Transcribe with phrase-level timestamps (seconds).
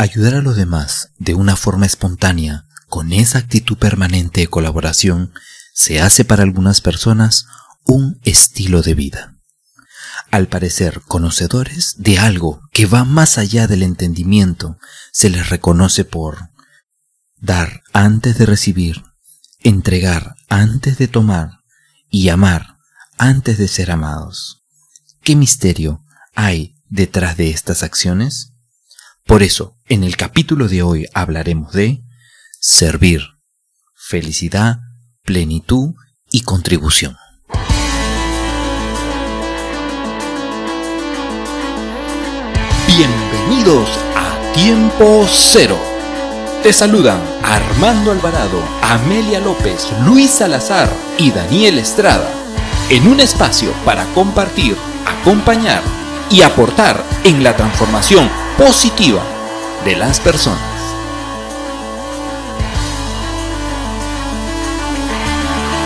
[0.00, 5.34] Ayudar a los demás de una forma espontánea, con esa actitud permanente de colaboración,
[5.74, 7.44] se hace para algunas personas
[7.84, 9.36] un estilo de vida.
[10.30, 14.78] Al parecer conocedores de algo que va más allá del entendimiento,
[15.12, 16.48] se les reconoce por
[17.36, 19.02] dar antes de recibir,
[19.58, 21.58] entregar antes de tomar
[22.08, 22.78] y amar
[23.18, 24.62] antes de ser amados.
[25.22, 26.02] ¿Qué misterio
[26.34, 28.54] hay detrás de estas acciones?
[29.26, 32.04] Por eso, en el capítulo de hoy hablaremos de
[32.60, 33.22] servir,
[33.92, 34.78] felicidad,
[35.24, 35.94] plenitud
[36.30, 37.16] y contribución.
[42.86, 45.76] Bienvenidos a Tiempo Cero.
[46.62, 50.88] Te saludan Armando Alvarado, Amelia López, Luis Salazar
[51.18, 52.30] y Daniel Estrada
[52.90, 55.82] en un espacio para compartir, acompañar
[56.30, 59.39] y aportar en la transformación positiva
[59.84, 60.60] de las personas.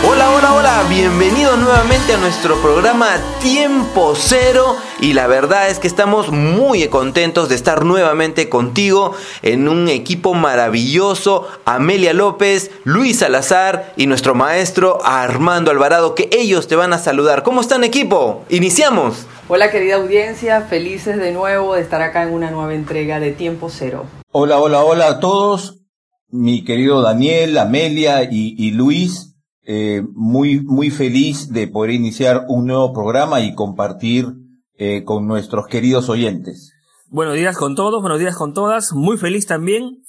[0.07, 5.87] Hola, hola, hola, bienvenido nuevamente a nuestro programa Tiempo Cero y la verdad es que
[5.87, 13.93] estamos muy contentos de estar nuevamente contigo en un equipo maravilloso, Amelia López, Luis Salazar
[13.97, 17.41] y nuestro maestro Armando Alvarado, que ellos te van a saludar.
[17.41, 18.43] ¿Cómo están equipo?
[18.49, 19.25] Iniciamos.
[19.47, 23.69] Hola querida audiencia, felices de nuevo de estar acá en una nueva entrega de Tiempo
[23.69, 24.07] Cero.
[24.31, 25.83] Hola, hola, hola a todos,
[26.29, 32.91] mi querido Daniel, Amelia y, Luis, eh, muy, muy feliz de poder iniciar un nuevo
[32.91, 34.33] programa y compartir
[34.77, 36.71] eh, con nuestros queridos oyentes.
[37.09, 40.01] Buenos días con todos, buenos días con todas, muy feliz también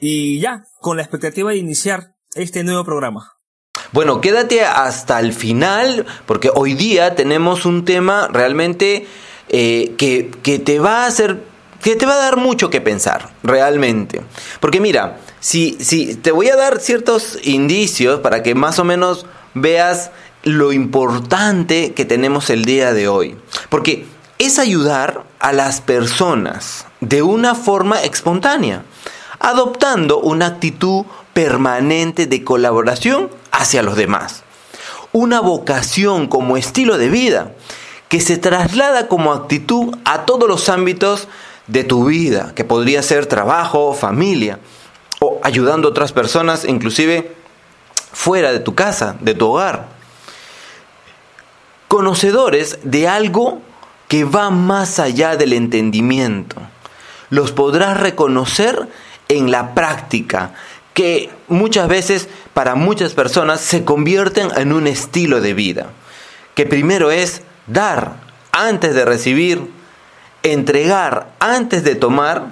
[0.00, 3.37] y ya, con la expectativa de iniciar este nuevo programa.
[3.92, 9.06] Bueno, quédate hasta el final porque hoy día tenemos un tema realmente
[9.48, 11.48] eh, que, que te va a hacer
[11.82, 14.22] que te va a dar mucho que pensar, realmente.
[14.60, 19.26] Porque mira, si, si te voy a dar ciertos indicios para que más o menos
[19.54, 20.10] veas
[20.42, 23.36] lo importante que tenemos el día de hoy.
[23.68, 24.06] Porque
[24.38, 28.82] es ayudar a las personas de una forma espontánea,
[29.38, 31.04] adoptando una actitud
[31.38, 34.42] permanente de colaboración hacia los demás.
[35.12, 37.52] Una vocación como estilo de vida
[38.08, 41.28] que se traslada como actitud a todos los ámbitos
[41.68, 44.58] de tu vida, que podría ser trabajo, familia,
[45.20, 47.36] o ayudando a otras personas, inclusive
[48.12, 49.86] fuera de tu casa, de tu hogar.
[51.86, 53.62] Conocedores de algo
[54.08, 56.56] que va más allá del entendimiento.
[57.30, 58.88] Los podrás reconocer
[59.28, 60.54] en la práctica,
[60.98, 65.90] que muchas veces para muchas personas se convierten en un estilo de vida,
[66.56, 68.16] que primero es dar
[68.50, 69.70] antes de recibir,
[70.42, 72.46] entregar antes de tomar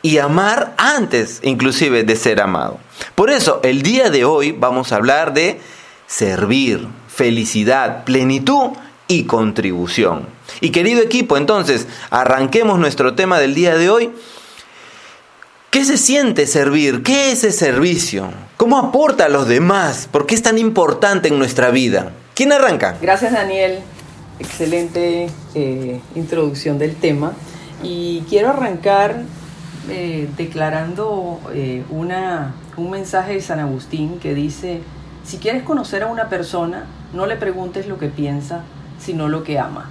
[0.00, 2.78] y amar antes inclusive de ser amado.
[3.16, 5.60] Por eso el día de hoy vamos a hablar de
[6.06, 8.76] servir, felicidad, plenitud
[9.08, 10.28] y contribución.
[10.60, 14.12] Y querido equipo, entonces arranquemos nuestro tema del día de hoy
[15.72, 17.02] ¿Qué se siente servir?
[17.02, 18.28] ¿Qué es ese servicio?
[18.58, 20.06] ¿Cómo aporta a los demás?
[20.06, 22.12] ¿Por qué es tan importante en nuestra vida?
[22.34, 22.98] ¿Quién arranca?
[23.00, 23.78] Gracias Daniel,
[24.38, 27.32] excelente eh, introducción del tema.
[27.82, 29.22] Y quiero arrancar
[29.88, 34.82] eh, declarando eh, una, un mensaje de San Agustín que dice,
[35.24, 36.84] si quieres conocer a una persona,
[37.14, 38.62] no le preguntes lo que piensa,
[39.00, 39.88] sino lo que ama.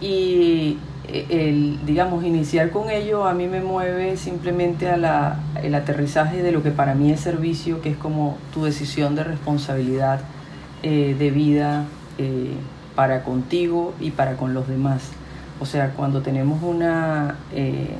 [0.00, 6.42] Y el, digamos, iniciar con ello a mí me mueve simplemente a la, el aterrizaje
[6.42, 10.20] de lo que para mí es servicio, que es como tu decisión de responsabilidad
[10.82, 11.86] eh, de vida
[12.18, 12.52] eh,
[12.94, 15.10] para contigo y para con los demás.
[15.60, 17.94] O sea, cuando tenemos una eh,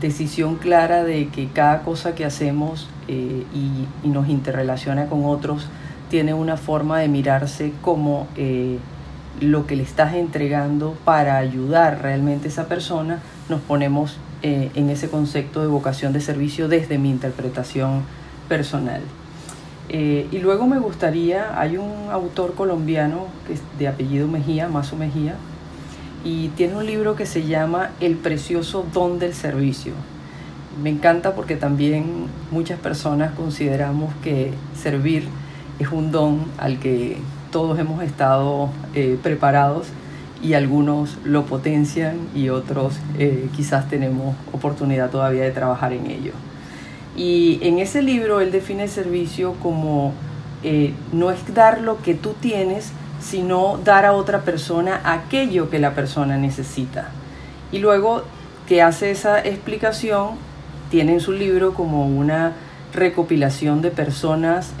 [0.00, 3.44] decisión clara de que cada cosa que hacemos y,
[4.04, 5.66] y, nos interrelaciona con otros
[6.10, 8.26] tiene una forma de mirarse como
[9.40, 14.90] lo que le estás entregando para ayudar realmente a esa persona, nos ponemos eh, en
[14.90, 18.02] ese concepto de vocación de servicio desde mi interpretación
[18.48, 19.02] personal.
[19.88, 24.96] Eh, y luego me gustaría, hay un autor colombiano que es de apellido Mejía, Mazo
[24.96, 25.34] Mejía,
[26.24, 29.94] y tiene un libro que se llama El precioso don del servicio.
[30.82, 35.24] Me encanta porque también muchas personas consideramos que servir
[35.78, 37.18] es un don al que
[37.50, 39.88] todos hemos estado eh, preparados
[40.42, 46.32] y algunos lo potencian y otros eh, quizás tenemos oportunidad todavía de trabajar en ello.
[47.16, 50.12] Y en ese libro él define servicio como
[50.62, 55.80] eh, no es dar lo que tú tienes, sino dar a otra persona aquello que
[55.80, 57.08] la persona necesita.
[57.72, 58.22] Y luego
[58.68, 60.36] que hace esa explicación
[60.90, 62.52] tiene en su libro como una
[62.94, 64.72] recopilación de personas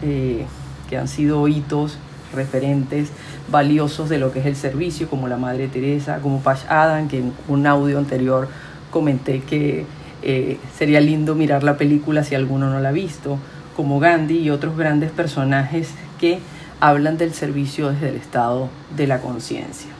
[0.88, 1.98] que han sido hitos,
[2.34, 3.10] referentes
[3.50, 7.18] valiosos de lo que es el servicio, como la Madre Teresa, como Pash Adam, que
[7.18, 8.48] en un audio anterior
[8.90, 9.86] comenté que
[10.22, 13.38] eh, sería lindo mirar la película si alguno no la ha visto,
[13.76, 16.40] como Gandhi y otros grandes personajes que
[16.80, 19.90] hablan del servicio desde el estado de la conciencia.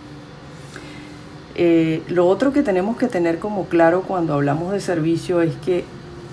[1.54, 5.84] Eh, lo otro que tenemos que tener como claro cuando hablamos de servicio es que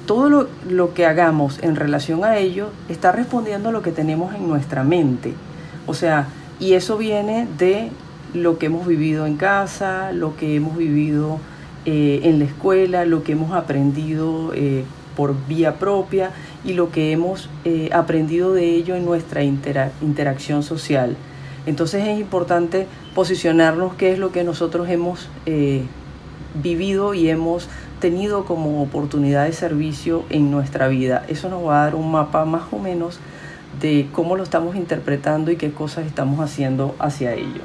[0.06, 4.36] todo lo, lo, que hagamos en relación a ello está respondiendo a lo que tenemos
[4.36, 5.34] en nuestra mente.
[5.86, 6.27] O sea,
[6.60, 7.89] y eso viene de
[8.33, 11.39] lo que hemos vivido en casa, lo que hemos vivido
[11.86, 14.83] eh, en la escuela, lo que hemos aprendido eh,
[15.16, 16.31] por vía propia
[16.63, 21.16] y lo que hemos eh, aprendido de ello en nuestra interacción social.
[21.66, 25.30] Entonces es importante posicionarnos qué es lo que nosotros hemos
[26.54, 27.69] vivido y hemos
[28.00, 31.24] tenido como oportunidad de servicio en nuestra vida.
[31.27, 33.19] Eso nos va a dar un mapa más o menos
[33.81, 37.62] de cómo lo estamos interpretando y qué cosas estamos haciendo hacia ello.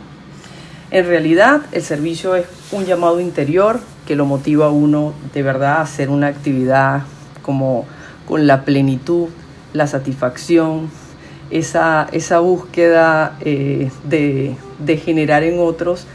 [0.91, 5.79] En realidad, el servicio es un llamado interior que lo motiva a uno de verdad
[5.79, 7.03] a hacer una actividad
[7.43, 7.87] como
[8.27, 9.29] con la plenitud,
[9.73, 10.91] la satisfacción,
[11.51, 16.07] esa, esa búsqueda eh, de, de, generar en otros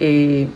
[0.00, 0.48] eh,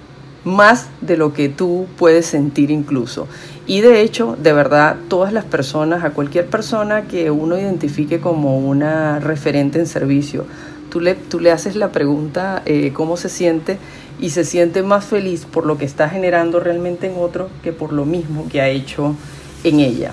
[0.45, 3.29] más de lo que tú puedes sentir incluso.
[3.71, 8.59] Y de hecho, de verdad, todas las personas, a cualquier persona que uno identifique como
[8.59, 10.45] una referente en servicio,
[10.91, 13.79] tú le, tú le haces la pregunta eh, cómo se siente
[14.19, 17.93] y se siente más feliz por lo que está generando realmente en otro que por
[17.93, 19.15] lo mismo que ha hecho
[19.63, 20.11] en ella.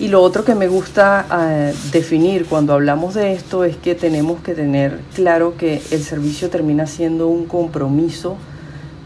[0.00, 4.40] Y lo otro que me gusta eh, definir cuando hablamos de esto es que tenemos
[4.40, 8.36] que tener claro que el servicio termina siendo un compromiso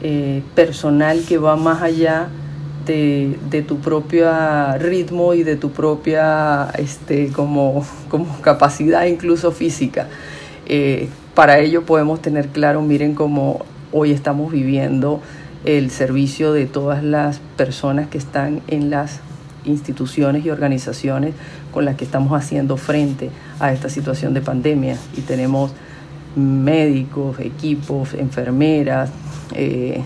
[0.00, 2.41] eh, personal que va más allá de,
[2.84, 4.30] de, tu propio
[4.78, 10.08] ritmo y de tu propia este, como, como capacidad incluso física.
[10.66, 15.20] Eh, para ello podemos tener claro, miren cómo hoy estamos viviendo
[15.64, 19.20] el servicio de todas las personas que están en las
[19.64, 21.34] instituciones y organizaciones
[21.72, 23.30] con las que estamos haciendo frente
[23.60, 24.96] a esta situación de pandemia.
[25.16, 25.72] Y tenemos
[26.34, 29.10] médicos, equipos, enfermeras,
[29.54, 30.02] eh,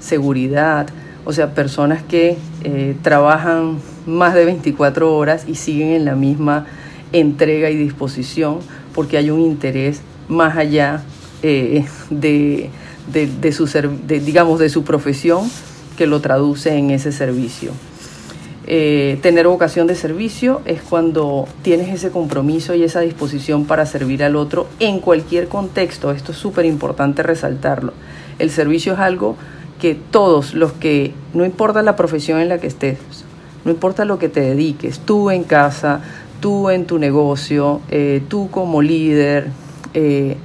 [0.00, 0.88] seguridad,
[1.24, 6.66] o sea, personas que eh, trabajan más de 24 horas y siguen en la misma
[7.12, 8.58] entrega y disposición
[8.94, 11.02] porque hay un interés más allá
[11.42, 12.70] eh, de,
[13.52, 13.68] su,
[14.06, 15.50] digamos, de su profesión
[15.96, 17.72] que lo traduce en ese servicio.
[18.64, 24.22] Eh, tener vocación de servicio es cuando tienes ese compromiso y esa disposición para servir
[24.22, 26.12] al otro en cualquier contexto.
[26.12, 27.92] Esto es súper importante resaltarlo.
[28.38, 29.36] El servicio es algo
[29.82, 32.98] que todos los que, no importa la profesión en la que estés,
[33.64, 36.02] no importa lo que te dediques, tú en casa,
[36.38, 39.48] tú en tu negocio, eh, tú como líder,
[39.94, 40.36] eh,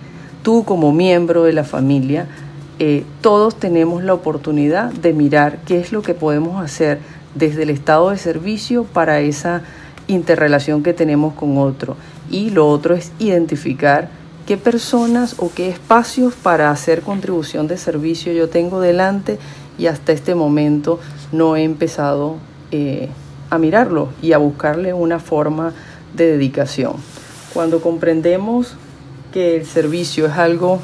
[0.42, 2.26] tú como miembro de la familia,
[2.80, 6.98] eh, todos tenemos la oportunidad de mirar qué es lo que podemos hacer
[7.36, 9.62] desde el estado de servicio para esa
[10.08, 11.96] interrelación que tenemos con otro.
[12.32, 14.10] Y lo otro es identificar
[14.48, 19.40] qué personas o qué espacios para hacer contribución de servicio yo tengo delante
[19.78, 21.02] y hasta este momento
[21.34, 22.38] no he empezado
[22.72, 23.10] eh,
[23.50, 25.74] a mirarlo y a buscarle una forma
[26.16, 26.94] de dedicación.
[27.54, 28.76] Cuando comprendemos
[29.34, 30.80] que el servicio es algo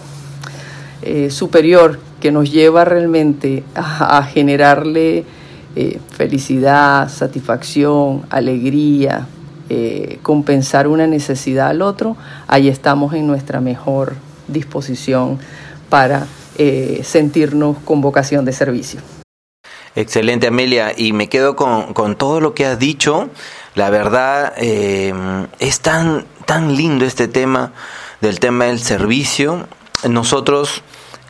[1.01, 5.23] eh, superior que nos lleva realmente a, generarle
[5.77, 9.25] eh, felicidad, satisfacción, alegría,
[9.69, 12.17] eh, compensar una necesidad al otro,
[12.47, 14.15] ahí estamos en nuestra mejor
[14.47, 15.39] disposición
[15.89, 16.27] para
[16.57, 18.99] eh, sentirnos con vocación de servicio.
[19.95, 20.93] Excelente, Amelia.
[20.95, 23.29] Y me quedo con, todo lo que has dicho.
[23.75, 25.13] La verdad, eh,
[25.59, 27.73] es tan, tan lindo este tema
[28.21, 29.67] del tema del servicio.
[30.09, 30.81] Nosotros,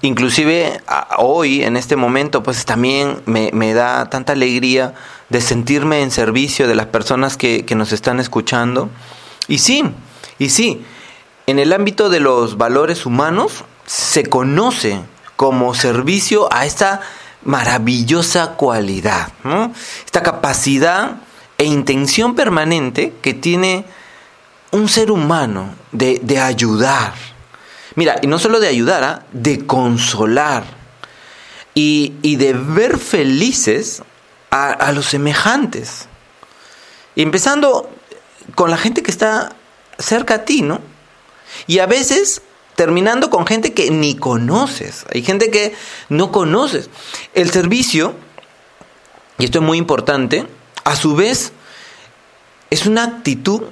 [0.01, 0.81] inclusive
[1.17, 4.93] hoy, en este momento, pues también me, me da tanta alegría
[5.33, 8.91] de sentirme en servicio de las personas que, nos están escuchando.
[9.47, 9.83] Y sí,
[10.37, 10.85] y sí,
[11.47, 15.01] en el ámbito de los valores humanos se conoce
[15.35, 17.01] como servicio a esta
[17.41, 19.29] maravillosa cualidad,
[20.05, 21.15] esta capacidad
[21.57, 23.85] e intención permanente que tiene
[24.69, 27.15] un ser humano de, ayudar.
[27.95, 29.25] Mira, y no solo de ayudar, ¿ah?
[29.31, 30.63] de consolar
[31.73, 34.03] y, y de ver felices
[34.55, 36.07] a, los semejantes.
[37.15, 37.89] Empezando
[38.55, 39.55] con la gente que está
[39.97, 40.79] cerca a ti, ¿no?
[41.65, 42.41] Y a veces
[42.75, 45.05] terminando con gente que ni conoces.
[45.13, 45.75] Hay gente que
[46.09, 46.89] no conoces.
[47.33, 48.15] El servicio
[49.37, 50.45] y esto es muy importante,
[50.83, 51.51] a su vez
[52.69, 53.63] es una actitud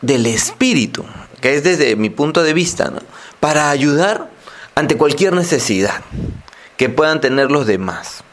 [0.00, 1.04] del espíritu,
[1.40, 2.92] que es desde mi punto de vista,
[3.38, 4.30] para ayudar
[4.74, 6.02] ante cualquier necesidad
[6.76, 8.24] que puedan tener los demás.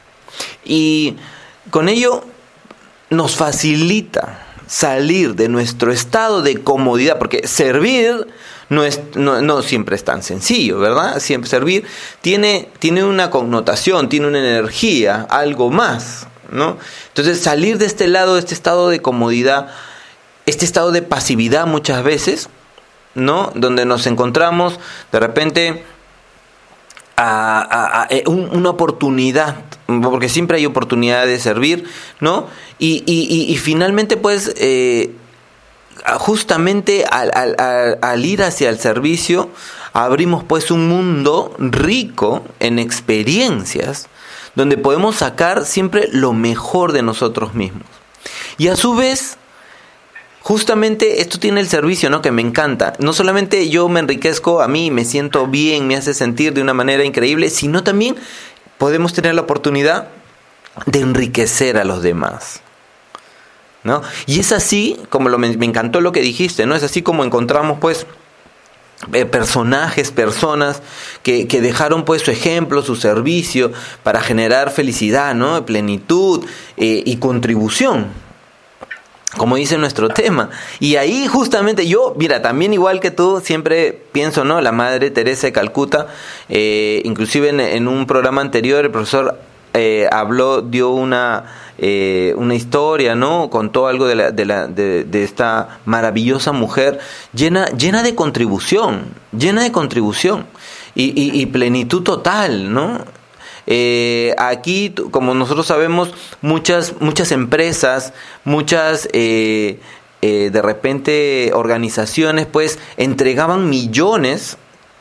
[0.63, 1.17] Y
[1.69, 2.23] con ello
[3.09, 8.27] nos facilita salir de nuestro estado de comodidad, porque servir
[8.69, 11.19] no, es, no, siempre es tan sencillo, ¿verdad?
[11.19, 11.85] Siempre servir
[12.21, 16.77] tiene, tiene una connotación, tiene una energía, algo más, ¿no?
[17.07, 19.69] Entonces salir de este lado, de este estado de comodidad,
[20.45, 22.49] este estado de pasividad muchas veces,
[23.15, 23.51] ¿no?
[23.55, 24.79] Donde nos encontramos
[25.11, 25.85] de repente
[27.15, 29.55] a, eh, una oportunidad,
[29.87, 31.85] porque siempre hay oportunidad de servir,
[32.19, 32.47] ¿no?
[32.77, 35.11] Y, y, y, finalmente, pues, eh,
[36.19, 39.49] justamente al, al, al, ir hacia el servicio,
[39.93, 44.07] abrimos pues un mundo rico en experiencias,
[44.55, 47.83] donde podemos sacar siempre lo mejor de nosotros mismos.
[48.57, 49.37] Y a su vez,
[50.41, 52.21] justamente esto tiene el servicio, ¿no?
[52.21, 52.93] Que me encanta.
[52.99, 56.73] No solamente yo me enriquezco a mí, me siento bien, me hace sentir de una
[56.73, 58.15] manera increíble, sino también
[58.77, 60.07] podemos tener la oportunidad
[60.85, 62.61] de enriquecer a los demás.
[63.83, 64.01] ¿No?
[64.25, 66.75] Y es así, como me, encantó lo que dijiste, ¿no?
[66.75, 68.05] Es así como encontramos, pues,
[69.13, 70.81] eh, personajes, personas
[71.23, 73.71] que, que, dejaron pues su ejemplo, su servicio
[74.03, 75.65] para generar felicidad, ¿no?
[75.65, 76.43] Plenitud
[76.75, 78.07] eh, y contribución,
[79.35, 80.49] como dice nuestro tema.
[80.79, 84.61] Y ahí justamente yo, mira, también igual que tú, siempre pienso, ¿no?
[84.61, 86.07] La Madre Teresa de Calcuta,
[86.47, 89.37] eh, inclusive en, un programa anterior el profesor
[89.73, 91.43] eh, habló, dio una,
[91.77, 93.49] eh, una historia, ¿no?
[93.49, 96.99] Contó algo de, la, de, la, de, esta maravillosa mujer
[97.33, 100.45] llena, llena de contribución, llena de contribución
[100.95, 103.05] y, y plenitud total, ¿no?
[103.67, 109.07] Eh, aquí, como nosotros sabemos, muchas, muchas empresas, muchas...
[109.13, 109.79] Eh,
[110.23, 114.57] eh, de repente organizaciones pues entregaban millones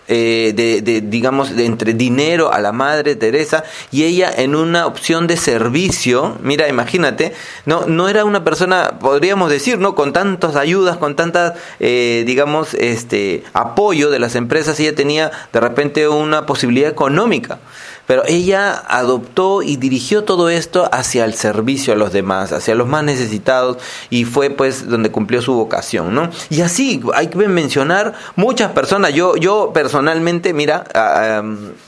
[0.07, 0.53] de,
[0.85, 5.39] de, digamos, de entre dinero a la Madre Teresa y ella en una opción de
[5.39, 7.33] servicio, mira, imagínate,
[7.65, 9.95] no, no era una persona, podríamos decir, ¿no?
[9.95, 16.07] Con tantas ayudas, con tantas, digamos, este, apoyo de las empresas, ella tenía de repente
[16.09, 17.59] una posibilidad económica.
[18.07, 22.87] Pero ella adoptó y dirigió todo esto hacia el servicio a los demás, hacia los
[22.87, 23.79] más necesitados
[24.11, 26.31] y fue pues donde cumplió su vocación, ¿no?
[26.51, 29.13] Y así hay que mencionar muchas personas.
[29.13, 30.85] Yo, yo personalmente, mira,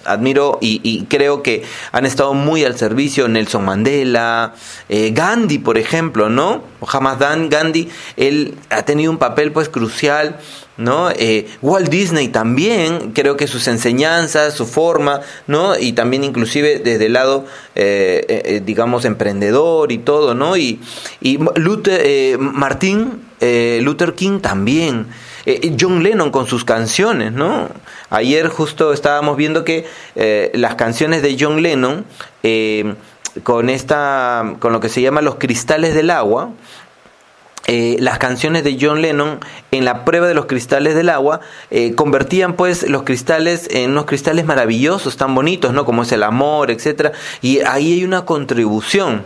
[0.05, 4.55] admiro y, creo que han estado muy al servicio Nelson Mandela,
[4.89, 6.63] eh, Gandhi, por ejemplo, ¿no?
[7.19, 10.39] Dan Gandhi, él ha tenido un papel pues crucial
[10.79, 11.11] ¿no?
[11.11, 15.77] Eh, Walt Disney también, creo que sus enseñanzas, su forma, ¿no?
[15.77, 17.45] Y también inclusive desde el lado,
[17.75, 20.57] eh, eh, digamos, emprendedor y todo, ¿no?
[20.57, 20.81] Y,
[21.21, 25.07] y Luther, Martín Luther King también.
[25.81, 27.71] John Lennon con sus canciones, ¿no?
[28.11, 29.87] Ayer justo estábamos viendo que
[30.53, 32.05] las canciones de John Lennon,
[33.43, 36.51] con esta, con lo que se llama los cristales del agua,
[37.71, 39.41] eh, las canciones de John Lennon
[39.73, 44.07] en la prueba de los cristales del agua eh, convertían pues los cristales en unos
[44.07, 45.85] cristales maravillosos, tan bonitos, ¿no?
[45.85, 47.13] Como es el amor, etcétera.
[47.43, 49.23] Y ahí hay una contribución.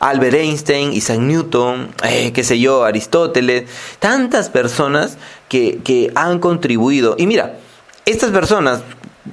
[0.00, 3.70] Albert Einstein, Isaac Newton, eh, qué sé yo, Aristóteles,
[4.00, 5.16] tantas personas
[5.48, 7.14] que, que han contribuido.
[7.16, 7.58] Y mira,
[8.06, 8.82] estas personas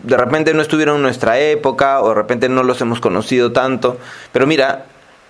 [0.04, 3.98] de repente no estuvieron en nuestra época o de repente no los hemos conocido tanto,
[4.32, 4.86] pero mira,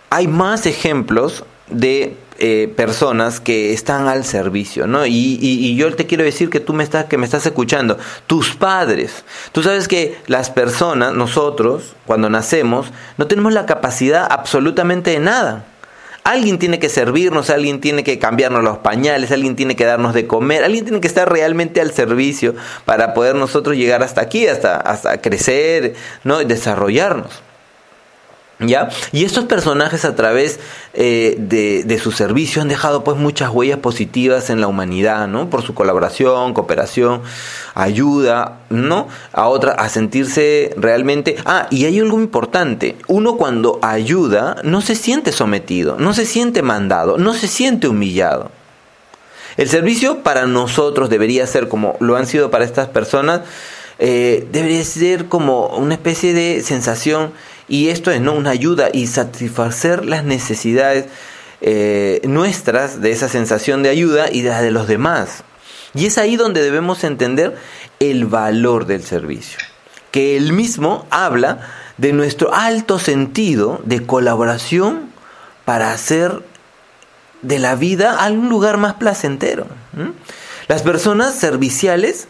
[0.09, 5.05] hay más ejemplos de eh, personas que están al servicio, ¿no?
[5.05, 8.55] Y, y, yo te quiero decir que tú me estás, que me estás escuchando, tus
[8.55, 9.23] padres.
[9.53, 12.87] Tú sabes que las personas, nosotros, cuando nacemos,
[13.17, 15.65] no tenemos la capacidad absolutamente de nada.
[16.25, 20.27] Alguien tiene que servirnos, alguien tiene que cambiarnos los pañales, alguien tiene que darnos de
[20.27, 24.75] comer, alguien tiene que estar realmente al servicio para poder nosotros llegar hasta aquí, hasta,
[24.75, 25.93] hasta crecer,
[26.25, 26.41] ¿no?
[26.41, 27.44] Y desarrollarnos.
[28.59, 28.89] ¿Ya?
[29.11, 30.61] Y estos personajes a través
[30.93, 35.49] eh, de, su servicio han dejado pues muchas huellas positivas en la humanidad, ¿no?
[35.49, 37.21] Por su colaboración, cooperación,
[37.73, 39.09] ayuda, ¿no?
[39.33, 41.35] A otra, a sentirse realmente...
[41.45, 46.61] Ah, y hay algo importante, uno cuando ayuda no se siente sometido, no se siente
[46.61, 48.51] mandado, no se siente humillado.
[49.57, 53.41] El servicio para nosotros debería ser como lo han sido para estas personas,
[53.99, 57.31] eh, debería ser como una especie de sensación
[57.67, 58.33] y esto es ¿no?
[58.33, 61.05] una ayuda y satisfacer las necesidades
[61.61, 65.43] eh, nuestras de esa sensación de ayuda y de la de los demás.
[65.93, 67.55] Y es ahí donde debemos entender
[67.99, 69.59] el valor del servicio,
[70.11, 71.59] que él mismo habla
[71.97, 75.09] de nuestro alto sentido de colaboración
[75.63, 76.43] para hacer
[77.41, 79.67] de la vida algún lugar más placentero.
[80.67, 82.27] Las personas serviciales,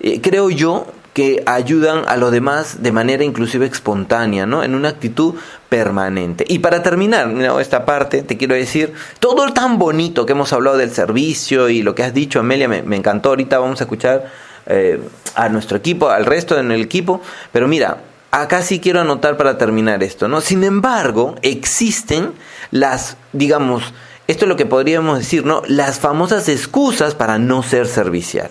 [0.00, 4.64] eh, creo yo, que ayudan a los demás de manera inclusive espontánea, ¿no?
[4.64, 5.36] En una actitud
[5.68, 6.44] permanente.
[6.48, 10.90] Y para terminar esta parte, te quiero decir, todo tan bonito que hemos hablado del
[10.90, 13.28] servicio y lo que has dicho, Amelia, me, encantó.
[13.30, 14.30] Ahorita vamos a escuchar
[14.66, 15.00] eh,
[15.36, 17.98] a nuestro equipo, al resto del equipo, pero mira,
[18.32, 20.40] acá sí quiero anotar para terminar esto, ¿no?
[20.40, 22.32] Sin embargo, existen
[22.72, 23.94] las, digamos,
[24.26, 25.62] esto es lo que podríamos decir, ¿no?
[25.68, 28.50] Las famosas excusas para no ser servicial.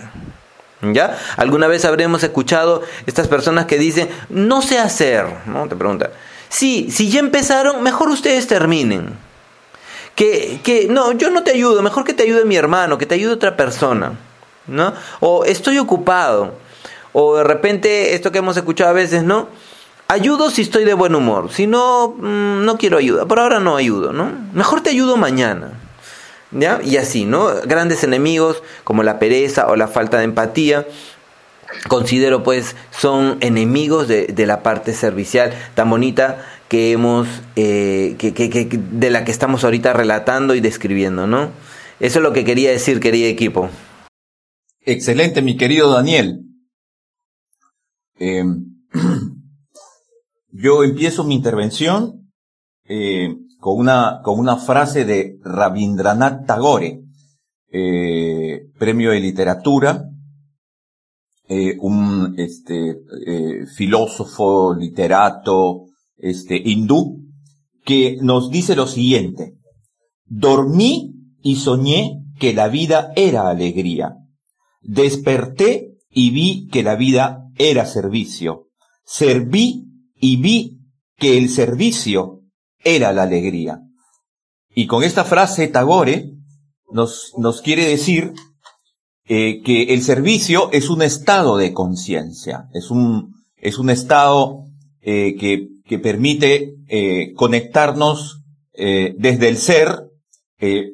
[0.92, 1.18] ¿Ya?
[1.38, 5.26] ¿Alguna vez habremos escuchado estas personas que dicen, no sé hacer?
[5.46, 5.68] ¿No?
[5.68, 6.10] Te preguntan.
[6.50, 9.18] Sí, si ya empezaron, mejor ustedes terminen.
[10.16, 13.16] Que, que, no, yo no te ayudo, mejor que te ayude mi hermano, que te
[13.16, 14.14] ayude otra persona.
[14.68, 14.94] ¿No?
[15.20, 16.54] O estoy ocupado.
[17.14, 19.48] O de repente, esto que hemos escuchado a veces, ¿no?
[20.08, 21.52] Ayudo si estoy de buen humor.
[21.52, 23.26] Si no, mm, no quiero ayuda.
[23.26, 24.32] Por ahora no ayudo, ¿no?
[24.54, 25.72] Mejor te ayudo mañana.
[26.54, 26.82] ¿Ya?
[26.84, 27.48] Y así, ¿no?
[27.66, 30.86] Grandes enemigos como la pereza o la falta de empatía,
[31.88, 38.70] considero pues son enemigos de, la parte servicial tan bonita que hemos, eh, que, que,
[38.72, 41.52] de la que estamos ahorita relatando y describiendo, ¿no?
[42.00, 43.70] Eso es lo que quería decir, querido equipo.
[44.82, 46.42] Excelente, mi querido Daniel.
[48.20, 48.44] Eh,
[50.52, 52.32] yo empiezo mi intervención
[52.86, 57.00] eh, con una, con una frase de Rabindranath Tagore,
[57.72, 60.04] eh, premio de literatura,
[61.48, 65.86] eh, un este, eh, filósofo, literato,
[66.18, 67.24] este, hindú,
[67.86, 69.54] que nos dice lo siguiente,
[70.26, 74.18] dormí y soñé que la vida era alegría,
[74.82, 78.68] desperté y vi que la vida era servicio,
[79.06, 79.86] serví
[80.18, 80.82] y vi
[81.16, 82.43] que el servicio
[82.84, 83.80] era la alegría.
[84.76, 86.32] Y con esta frase Tagore
[86.92, 88.34] nos, nos quiere decir
[89.26, 94.66] eh, que el servicio es un estado de conciencia, es un, es un estado
[95.02, 98.40] eh, que, que, permite eh, conectarnos
[98.76, 100.10] desde el ser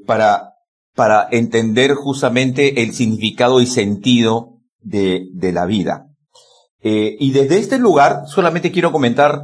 [0.06, 0.56] para,
[0.96, 6.08] para entender justamente el significado y sentido de, de la vida.
[6.82, 9.44] y desde este lugar solamente quiero comentar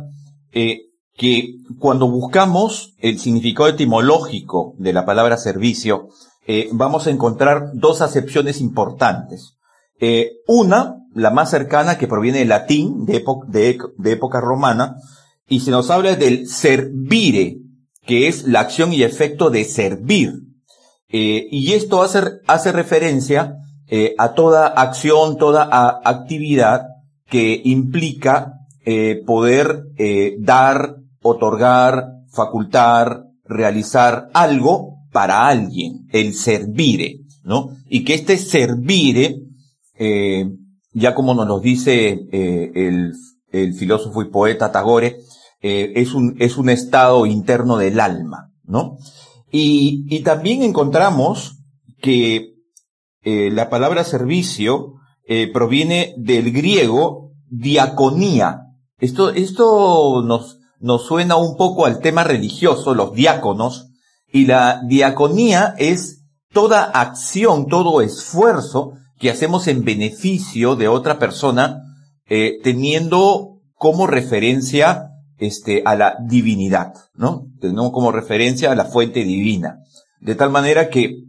[1.17, 6.09] que cuando buscamos el significado etimológico de la palabra servicio,
[6.45, 9.55] eh, vamos a encontrar dos acepciones importantes.
[9.99, 13.23] Eh, una, la más cercana, que proviene del latín, de,
[14.03, 14.95] época romana,
[15.47, 17.57] y se nos habla del servire,
[18.05, 20.33] que es la acción y efecto de servir.
[21.07, 23.55] Eh, y esto hace, hace referencia
[24.17, 25.69] a toda acción, toda
[26.03, 26.87] actividad
[27.29, 28.53] que implica
[29.27, 29.83] poder
[30.39, 30.95] dar
[31.27, 37.69] otorgar, facultar, realizar algo para alguien, el servire, ¿no?
[37.89, 39.41] Y que este servire,
[39.97, 40.51] eh,
[40.93, 43.13] ya como nos lo dice eh, el,
[43.73, 45.17] filósofo y poeta Tagore,
[45.61, 48.97] eh, es, un, es un estado interno del alma, ¿no?
[49.49, 51.57] Y, y también encontramos
[52.01, 52.51] que
[53.23, 54.97] la palabra servicio
[55.51, 58.65] proviene del griego diaconía.
[58.99, 63.91] Esto, esto nos, nos suena un poco al tema religioso, los diáconos,
[64.31, 71.81] y la diaconía es toda acción, todo esfuerzo que hacemos en beneficio de otra persona,
[72.27, 77.47] eh, teniendo como referencia este, a la divinidad, ¿no?
[77.59, 79.79] Tenemos como referencia a la fuente divina.
[80.19, 81.23] De tal manera que,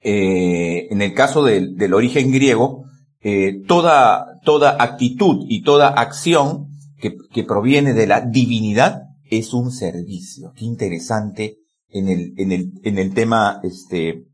[0.00, 2.84] eh, en el caso del, origen griego,
[3.20, 6.71] eh, toda, toda actitud y toda acción
[7.02, 10.52] que, proviene de la divinidad es un servicio.
[10.54, 14.26] Qué interesante en el, en el, en el tema, este,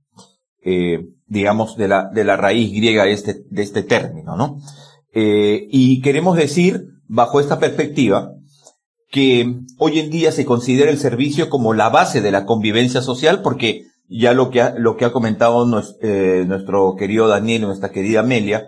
[0.62, 4.59] eh, digamos, de la, de la raíz griega de este, de este término, ¿no?
[5.14, 8.33] Eh, y queremos decir, bajo esta perspectiva,
[9.11, 13.40] que hoy en día se considera el servicio como la base de la convivencia social,
[13.40, 15.66] porque ya lo que ha, lo que ha comentado
[16.02, 18.66] eh, nuestro querido Daniel, nuestra querida Amelia,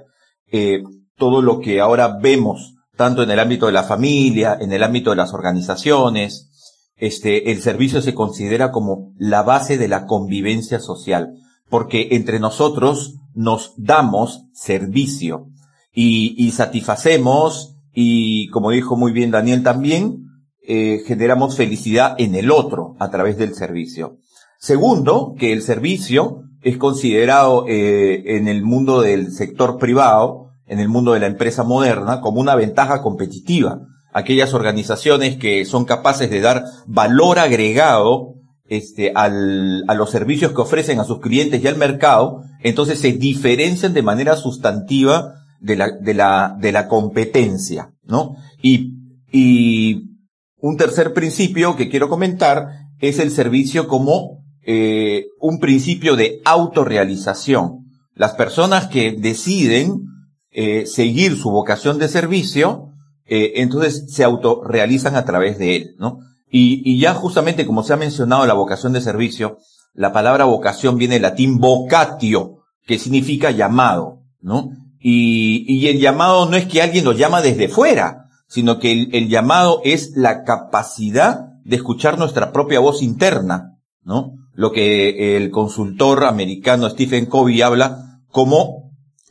[1.16, 5.08] todo lo que ahora vemos tanto en el ámbito de la familia, en el ámbito
[5.08, 6.50] de las organizaciones.
[6.98, 11.32] Este, el servicio se considera como la base de la convivencia social,
[11.70, 15.46] porque entre nosotros nos damos servicio
[15.94, 20.26] y, satisfacemos y, como dijo muy bien Daniel también,
[20.68, 24.18] eh, generamos felicidad en el otro a través del servicio.
[24.58, 30.88] Segundo, que el servicio es considerado eh, en el mundo del sector privado en el
[30.88, 33.80] mundo de la empresa moderna como una ventaja competitiva.
[34.12, 38.34] Aquellas organizaciones que son capaces de dar valor agregado
[38.68, 43.12] este, al, a los servicios que ofrecen a sus clientes y al mercado, entonces se
[43.12, 48.36] diferencian de manera sustantiva de la, de la, de la competencia, ¿no?
[48.62, 48.92] Y,
[49.32, 50.04] y
[50.56, 52.68] un tercer principio que quiero comentar
[53.00, 57.86] es el servicio como eh, un principio de autorrealización.
[58.14, 60.10] Las personas que deciden
[60.52, 62.88] eh, seguir su vocación de servicio,
[63.26, 66.18] eh, entonces se autorrealizan a través de él, ¿no?
[66.50, 69.58] Y, y ya justamente como se ha mencionado la vocación de servicio,
[69.94, 74.70] la palabra vocación viene del latín vocatio, que significa llamado, ¿no?
[74.98, 79.14] Y, y el llamado no es que alguien lo llama desde fuera, sino que el,
[79.14, 84.32] el llamado es la capacidad de escuchar nuestra propia voz interna, ¿no?
[84.54, 88.79] Lo que el consultor americano Stephen Covey habla como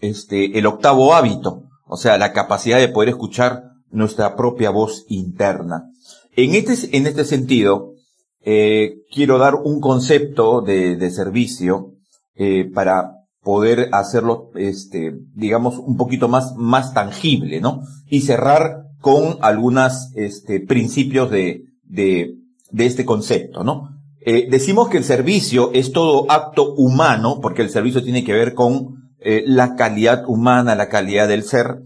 [0.02, 5.90] este, el octavo hábito, o sea, la capacidad de poder escuchar nuestra propia voz interna.
[6.36, 7.94] En este, en este sentido,
[8.42, 11.94] eh, quiero dar un concepto de, de servicio
[12.36, 17.82] eh, para poder hacerlo, este, digamos, un poquito más, más tangible, ¿no?
[18.08, 22.36] Y cerrar con algunos este, principios de, de,
[22.72, 23.90] de este concepto, ¿no?
[24.22, 28.54] Eh, decimos que el servicio es todo acto humano, porque el servicio tiene que ver
[28.54, 31.80] con eh, la calidad humana, la calidad del ser,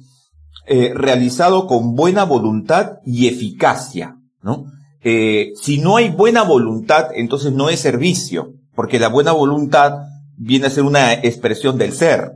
[0.66, 4.66] eh, realizado con buena voluntad y eficacia, ¿no?
[5.04, 9.98] Eh, si no hay buena voluntad, entonces no es servicio, porque la buena voluntad
[10.38, 12.32] viene a ser una expresión del ser.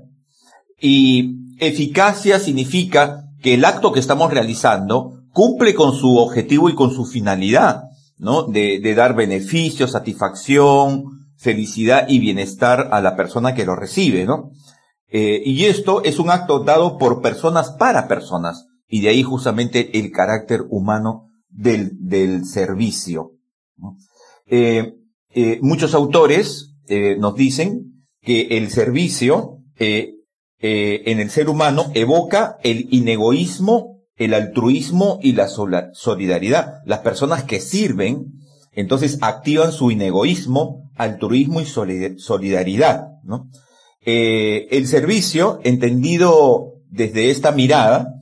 [0.79, 6.91] Y eficacia significa que el acto que estamos realizando cumple con su objetivo y con
[6.93, 7.83] su finalidad,
[8.17, 8.43] ¿no?
[8.43, 14.51] De, de dar beneficio, satisfacción, felicidad y bienestar a la persona que lo recibe, ¿no?
[15.09, 19.97] Eh, y esto es un acto dado por personas para personas, y de ahí justamente
[19.97, 23.31] el carácter humano del, del servicio.
[24.45, 24.95] Eh,
[25.29, 26.73] eh, muchos autores
[27.17, 35.33] nos dicen que el servicio en el ser humano evoca el inegoísmo, el altruismo y
[35.33, 36.75] la solidaridad.
[36.85, 38.39] Las personas que sirven,
[38.71, 43.49] entonces activan su inegoísmo, altruismo y solidaridad, ¿no?
[44.09, 48.13] Eh, el servicio, entendido desde esta mirada,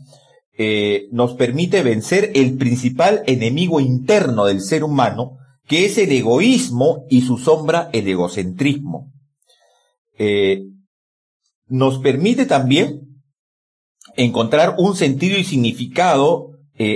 [0.58, 7.06] eh, nos permite vencer el principal enemigo interno del ser humano, que es el egoísmo
[7.08, 9.14] y su sombra el egocentrismo.
[10.18, 10.64] Eh,
[11.68, 13.22] nos permite también
[14.18, 16.50] encontrar un sentido y significado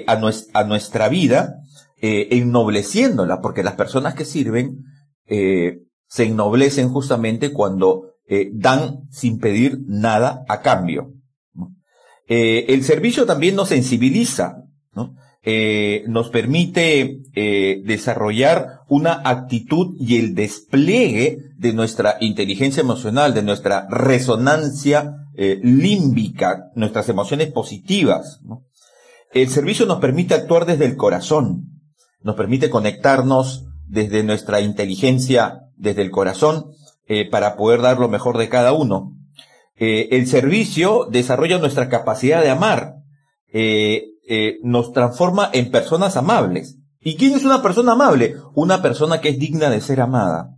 [0.07, 1.57] a, nuestra, a, nuestra vida,
[2.01, 4.83] ennobleciéndola, porque las personas que sirven
[5.27, 11.13] se ennoblecen justamente cuando eh, dan sin pedir nada a cambio.
[12.27, 14.63] Eh, el servicio también nos sensibiliza,
[14.93, 15.15] ¿no?
[15.41, 23.43] Eh, nos permite eh, desarrollar una actitud y el despliegue de nuestra inteligencia emocional, de
[23.43, 28.41] nuestra resonancia eh, límbica, nuestras emociones positivas.
[28.43, 28.65] ¿no?
[29.31, 31.81] El servicio nos permite actuar desde el corazón,
[32.21, 36.71] nos permite conectarnos desde nuestra inteligencia, desde el corazón,
[37.11, 39.15] eh, para poder dar lo mejor de cada uno.
[39.75, 42.97] Eh, el servicio desarrolla nuestra capacidad de amar,
[43.51, 44.05] eh,
[44.61, 46.77] nos transforma en personas amables.
[46.99, 48.35] ¿Y quién es una persona amable?
[48.53, 50.55] Una persona que es digna de ser amada.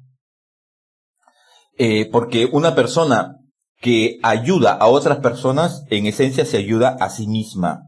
[2.12, 3.38] Porque una persona
[3.80, 7.84] que ayuda a otras personas, en esencia se ayuda a sí misma.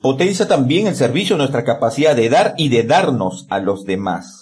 [0.00, 4.41] Potencia también el servicio nuestra capacidad de dar y de darnos a los demás.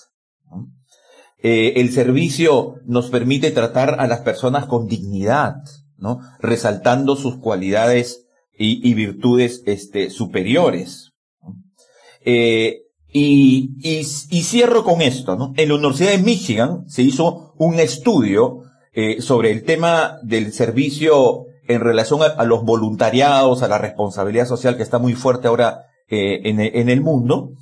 [1.43, 5.55] Eh, el servicio nos permite tratar a las personas con dignidad,
[5.97, 6.21] ¿no?
[6.41, 8.27] Resaltando sus cualidades
[8.63, 11.13] y, virtudes este, superiores.
[12.23, 15.55] Eh, y, y, y, cierro con esto, ¿no?
[15.57, 18.61] En la Universidad de Michigan se hizo un estudio
[18.93, 24.77] eh, sobre el tema del servicio en relación a, los voluntariados, a la responsabilidad social
[24.77, 27.53] que está muy fuerte ahora eh, en, en, el mundo,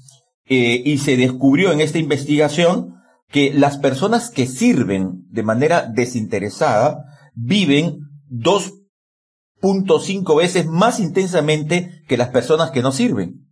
[0.47, 2.95] eh, y se descubrió en esta investigación
[3.31, 7.99] que las personas que sirven de manera desinteresada viven
[8.31, 13.47] 2.5 veces más intensamente que las personas que no sirven.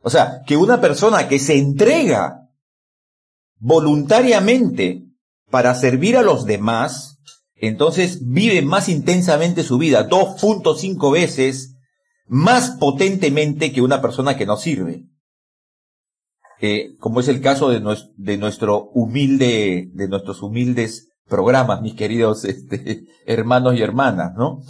[0.00, 2.42] O sea, que una persona que se entrega
[3.58, 5.04] voluntariamente
[5.50, 7.16] para servir a los demás,
[7.54, 11.76] entonces vive más intensamente su vida, 2.5 veces
[12.26, 15.04] más potentemente que una persona que no sirve
[17.00, 23.76] como es el caso de nuestro humilde, de nuestros humildes programas, mis queridos este, hermanos
[23.76, 24.62] y hermanas, ¿no?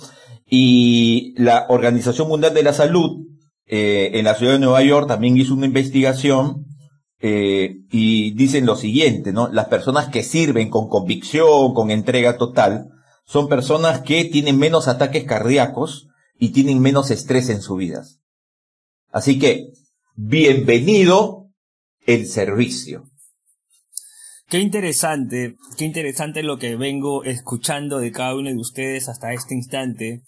[0.49, 3.27] Y la Organización Mundial de la Salud,
[3.67, 6.67] eh, en la ciudad de Nueva York, también hizo una investigación
[7.21, 9.49] eh, y dicen lo siguiente, ¿no?
[9.49, 12.91] Las personas que sirven con convicción, con entrega total,
[13.25, 16.07] son personas que tienen menos ataques cardíacos
[16.39, 18.05] y tienen menos estrés en su vida.
[19.11, 19.73] Así que,
[20.15, 21.36] bienvenido
[22.07, 23.11] el servicio.
[24.49, 29.55] Qué interesante, qué interesante lo que vengo escuchando de cada uno de ustedes hasta este
[29.55, 30.23] instante,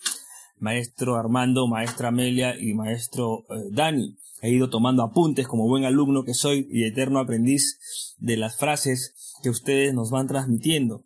[0.59, 4.17] maestro Armando, maestra Amelia y maestro eh, Dani.
[4.43, 7.79] He ido tomando apuntes como buen alumno que soy y eterno aprendiz
[8.19, 11.05] de las frases que ustedes nos van transmitiendo.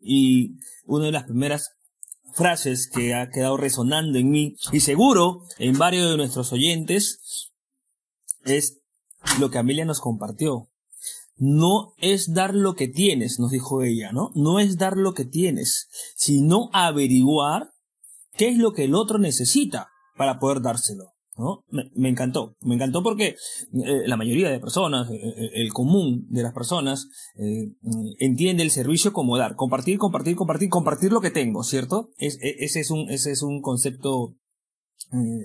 [0.00, 1.72] Y una de las primeras
[2.32, 7.50] frases que ha quedado resonando en mí y seguro en varios de nuestros oyentes
[8.44, 8.83] es
[9.40, 10.70] lo que Amelia nos compartió.
[11.36, 14.30] No es dar lo que tienes, nos dijo ella, ¿no?
[14.34, 17.70] No es dar lo que tienes, sino averiguar
[18.36, 21.14] qué es lo que el otro necesita para poder dárselo.
[21.36, 21.64] ¿no?
[21.68, 23.36] Me, encantó, me encantó porque
[23.72, 27.08] eh, la mayoría de personas, eh, eh, el común de las personas,
[28.18, 32.10] entiende el servicio como dar, compartir, compartir, compartir, compartir lo que tengo, ¿cierto?
[32.18, 32.28] E,
[32.60, 34.36] ese, es un, ese es un concepto,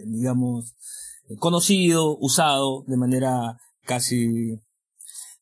[0.05, 0.75] digamos,
[1.39, 3.57] conocido, usado de manera
[3.89, 4.61] casi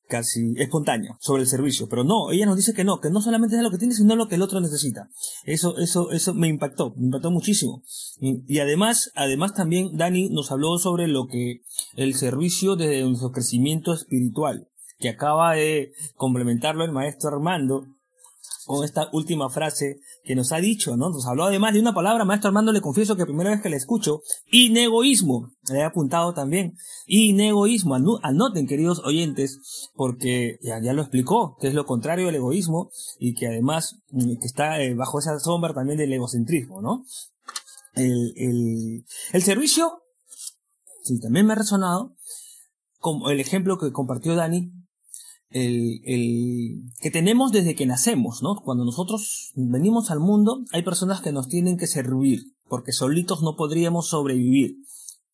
[0.07, 3.57] casi espontáneo sobre el servicio, pero no, ella nos dice que no, que no solamente
[3.57, 5.09] es lo que tiene, sino lo que el otro necesita.
[5.43, 7.83] Eso, eso, eso me impactó, me impactó muchísimo.
[8.21, 11.61] Y, además, además también Dani nos habló sobre lo que
[11.97, 17.83] el servicio de nuestro crecimiento espiritual, que acaba de complementarlo el maestro Armando,
[18.67, 21.09] con esta última frase que nos ha dicho, ¿no?
[21.09, 23.77] Nos habló además de una palabra, maestro Armando, le confieso que primera vez que la
[23.77, 26.75] escucho, inegoísmo, le he apuntado también,
[27.05, 32.91] inegoísmo, anoten queridos oyentes, porque ya, ya lo explicó, que es lo contrario del egoísmo
[33.17, 37.05] y que además mm, que está eh, bajo esa sombra también del egocentrismo, ¿no?
[37.93, 40.03] El, el, el servicio,
[41.03, 42.15] sí, también me ha resonado,
[42.99, 44.73] como el ejemplo que compartió Dani,
[45.65, 48.55] el, que tenemos desde que nacemos, ¿no?
[48.63, 53.55] Cuando nosotros venimos al mundo, hay personas que nos tienen que servir, porque solitos no
[53.55, 54.75] podríamos sobrevivir.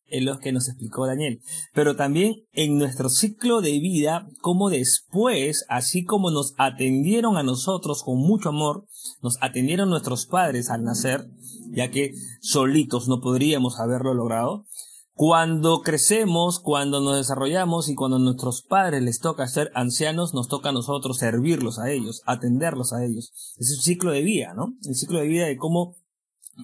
[0.06, 1.40] Es lo que nos explicó Daniel.
[1.72, 8.02] Pero también en nuestro ciclo de vida, como después, así como nos atendieron a nosotros
[8.04, 8.86] con mucho amor,
[9.22, 11.26] nos atendieron nuestros padres al nacer,
[11.70, 14.66] ya que solitos no podríamos haberlo logrado,
[15.14, 20.48] cuando crecemos, cuando nos desarrollamos y cuando a nuestros padres les toca ser ancianos, nos
[20.48, 23.32] toca a nosotros servirlos a ellos, atenderlos a ellos.
[23.56, 24.74] Es un ciclo de vida, ¿no?
[24.84, 25.94] El ciclo de vida de cómo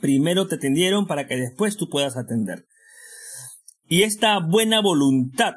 [0.01, 2.67] primero te atendieron para que después tú puedas atender.
[3.87, 5.55] Y esta buena voluntad,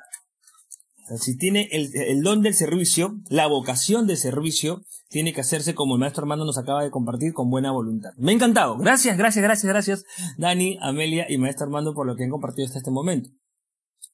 [1.18, 6.00] si tiene el, don del servicio, la vocación de servicio, tiene que hacerse como el
[6.00, 8.12] maestro Armando nos acaba de compartir con buena voluntad.
[8.18, 8.78] Me ha encantado.
[8.78, 10.06] Gracias, gracias, gracias, gracias,
[10.38, 13.30] Dani, Amelia y maestro Armando por lo que han compartido hasta este momento.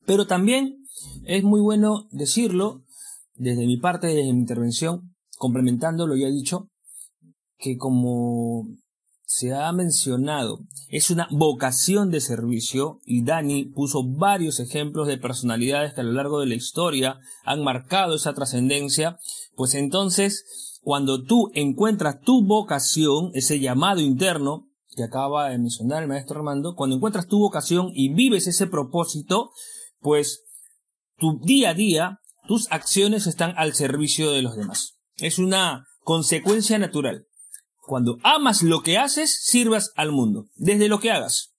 [0.05, 0.83] Pero también
[1.25, 2.83] es muy bueno decirlo,
[3.35, 6.69] desde mi parte, desde mi intervención, complementando lo ya dicho,
[7.57, 8.67] que como
[9.29, 15.93] se ha mencionado, es una vocación de servicio y Dani puso varios ejemplos de personalidades
[15.93, 19.19] que a lo largo de la historia han marcado esa trascendencia,
[19.55, 24.63] pues entonces cuando tú encuentras tu vocación, ese llamado interno
[24.95, 29.51] que acaba de mencionar el maestro Armando, cuando encuentras tu vocación y vives ese propósito,
[29.99, 30.41] pues
[31.17, 34.95] tu día a día, tus acciones están al servicio de los demás.
[35.17, 37.27] Es una consecuencia natural.
[37.89, 41.55] Cuando amas lo que haces, sirvas al mundo, desde lo que hagas,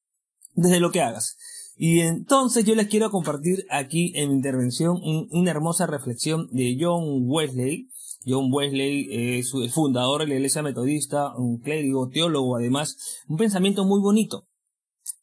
[0.54, 1.36] desde lo que hagas.
[1.76, 7.24] Y entonces yo les quiero compartir aquí en mi intervención una hermosa reflexión de John
[7.24, 7.88] Wesley,
[8.24, 14.00] John Wesley es fundador de la iglesia metodista, un clérigo, teólogo además, un pensamiento muy
[14.00, 14.46] bonito.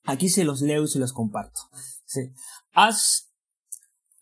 [0.03, 1.61] Aquí se los leo y se los comparto.
[2.73, 3.29] Haz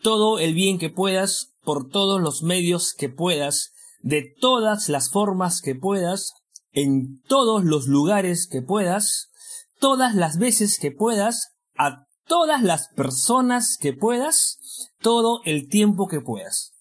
[0.04, 3.72] todo el bien que puedas, por todos los medios que puedas,
[4.02, 6.45] de todas las formas que puedas,
[6.76, 9.32] en todos los lugares que puedas,
[9.80, 14.60] todas las veces que puedas, a todas las personas que puedas,
[15.00, 16.74] todo el tiempo que puedas.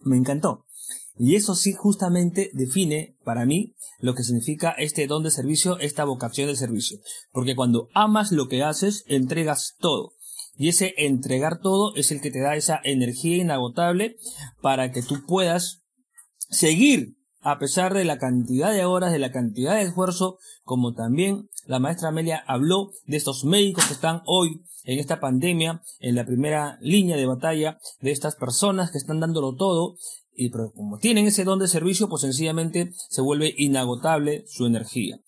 [0.00, 0.64] Me encantó.
[1.18, 6.04] Y eso sí justamente define para mí lo que significa este don de servicio, esta
[6.04, 6.98] vocación de servicio.
[7.32, 10.12] Porque cuando amas lo que haces, entregas todo.
[10.56, 14.16] Y ese entregar todo es el que te da esa energía inagotable
[14.62, 15.82] para que tú puedas
[16.48, 17.15] seguir
[17.46, 21.78] a pesar de la cantidad de horas, de la cantidad de esfuerzo, como también la
[21.78, 26.76] maestra Amelia habló de estos médicos que están hoy en esta pandemia, en la primera
[26.80, 29.94] línea de batalla, de estas personas que están dándolo todo
[30.34, 35.20] y como tienen ese don de servicio, pues sencillamente se vuelve inagotable su energía.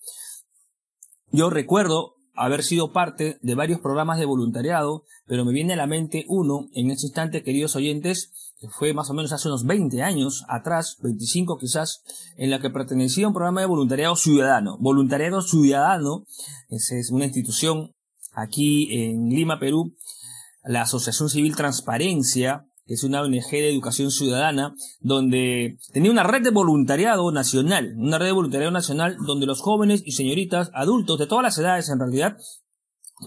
[1.31, 5.87] Yo recuerdo haber sido parte de varios programas de voluntariado, pero me viene a la
[5.87, 10.01] mente uno, en este instante, queridos oyentes, que fue más o menos hace unos 20
[10.01, 12.01] años atrás, 25 quizás,
[12.37, 14.77] en la que pertenecía a un programa de voluntariado ciudadano.
[14.79, 16.23] Voluntariado ciudadano,
[16.69, 17.93] esa es una institución
[18.33, 19.95] aquí en Lima, Perú,
[20.63, 26.41] la Asociación Civil Transparencia, que es una ONG de educación ciudadana, donde tenía una red
[26.41, 31.27] de voluntariado nacional, una red de voluntariado nacional donde los jóvenes y señoritas, adultos de
[31.27, 32.37] todas las edades en realidad,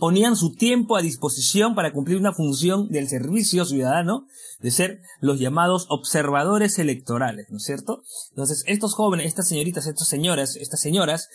[0.01, 4.27] ponían su tiempo a disposición para cumplir una función del servicio ciudadano
[4.59, 8.03] de ser los llamados observadores electorales, ¿no es cierto?
[8.31, 11.29] Entonces, estos jóvenes, estas señoritas, estas señoras, estas señoras,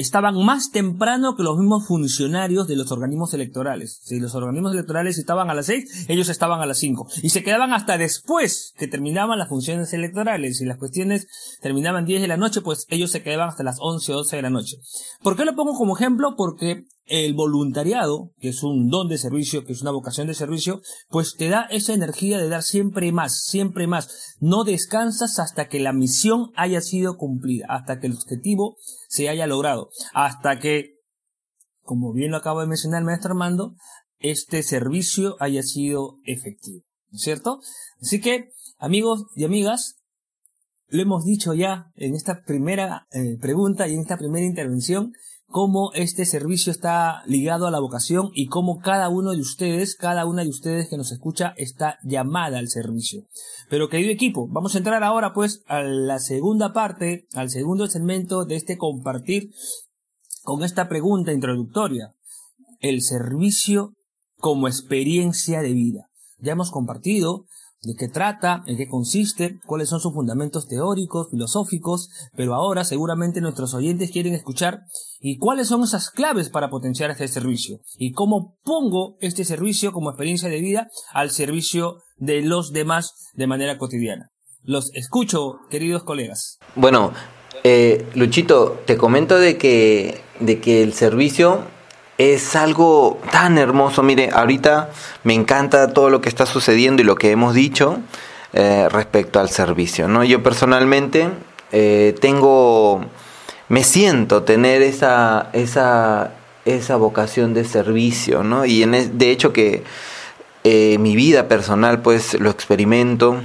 [0.00, 4.00] estaban más temprano que los mismos funcionarios de los organismos electorales.
[4.02, 7.08] Si los organismos electorales estaban a las seis, ellos estaban a las cinco.
[7.22, 10.58] Y se quedaban hasta después que terminaban las funciones electorales.
[10.58, 11.28] Si las cuestiones
[11.60, 14.42] terminaban 10 de la noche, pues ellos se quedaban hasta las 11 o 12 de
[14.42, 14.76] la noche.
[15.22, 16.34] ¿Por qué lo pongo como ejemplo?
[16.36, 20.80] Porque el voluntariado, que es un don de servicio, que es una vocación de servicio,
[21.08, 24.36] pues te da esa energía de dar siempre más, siempre más.
[24.38, 28.76] No descansas hasta que la misión haya sido cumplida, hasta que el objetivo
[29.08, 31.00] se haya logrado, hasta que,
[31.82, 33.74] como bien lo acabo de mencionar maestro Armando,
[34.20, 37.60] este servicio haya sido efectivo, ¿no es cierto?
[38.00, 39.96] Así que, amigos y amigas,
[40.86, 45.12] lo hemos dicho ya en esta primera eh, pregunta y en esta primera intervención,
[45.50, 50.24] cómo este servicio está ligado a la vocación y cómo cada uno de ustedes, cada
[50.24, 53.24] una de ustedes que nos escucha está llamada al servicio.
[53.68, 58.44] Pero querido equipo, vamos a entrar ahora pues a la segunda parte, al segundo segmento
[58.44, 59.50] de este compartir
[60.44, 62.14] con esta pregunta introductoria.
[62.78, 63.94] El servicio
[64.36, 66.06] como experiencia de vida.
[66.38, 67.44] Ya hemos compartido
[67.82, 73.40] de qué trata, en qué consiste, cuáles son sus fundamentos teóricos, filosóficos, pero ahora seguramente
[73.40, 74.80] nuestros oyentes quieren escuchar
[75.18, 80.10] y cuáles son esas claves para potenciar este servicio y cómo pongo este servicio como
[80.10, 84.30] experiencia de vida al servicio de los demás de manera cotidiana.
[84.62, 86.58] Los escucho, queridos colegas.
[86.74, 87.12] Bueno,
[87.64, 91.64] eh, Luchito, te comento de que, de que el servicio
[92.20, 94.02] es algo tan hermoso.
[94.02, 94.90] Mire, ahorita
[95.24, 97.98] me encanta todo lo que está sucediendo y lo que hemos dicho
[98.52, 100.06] eh, respecto al servicio.
[100.06, 100.22] ¿no?
[100.22, 101.30] Yo personalmente
[101.72, 103.06] eh, tengo,
[103.70, 106.32] me siento tener esa, esa,
[106.66, 108.66] esa vocación de servicio, ¿no?
[108.66, 109.82] Y en, de hecho que
[110.64, 113.40] eh, mi vida personal pues lo experimento.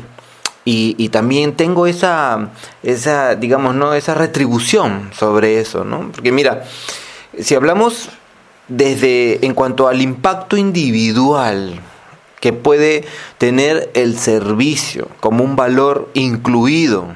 [0.67, 2.49] Y, y, también tengo esa,
[2.81, 3.93] esa, digamos, ¿no?
[3.93, 6.09] esa retribución sobre eso, ¿no?
[6.11, 6.63] Porque mira,
[7.39, 8.09] si hablamos
[8.67, 11.79] desde en cuanto al impacto individual
[12.39, 13.05] que puede
[13.37, 17.07] tener el servicio como un valor incluido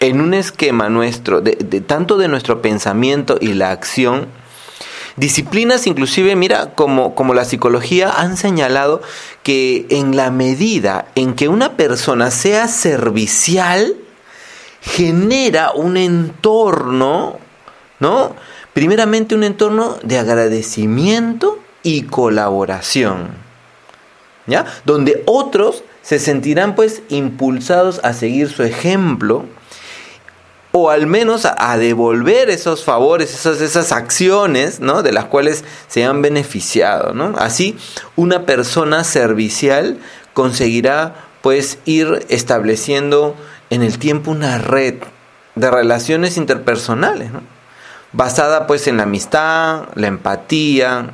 [0.00, 4.26] en un esquema nuestro, de, tanto de nuestro pensamiento y la acción,
[5.16, 9.00] disciplinas inclusive, mira, como, como la psicología han señalado
[9.42, 13.96] que en la medida en que una persona sea servicial,
[14.82, 17.38] genera un entorno,
[18.00, 18.34] ¿no?
[18.74, 23.28] Primeramente un entorno de agradecimiento y colaboración,
[24.46, 24.66] ¿ya?
[24.84, 29.44] Donde otros se sentirán pues impulsados a seguir su ejemplo
[30.72, 35.04] o al menos a, devolver esos favores, esas, esas acciones, ¿no?
[35.04, 37.34] De las cuales se han beneficiado, ¿no?
[37.38, 37.76] Así,
[38.16, 39.98] una persona servicial
[40.32, 43.36] conseguirá pues ir estableciendo
[43.70, 44.96] en el tiempo una red
[45.54, 47.30] de relaciones interpersonales.
[48.14, 51.10] Basada pues en la amistad, la empatía,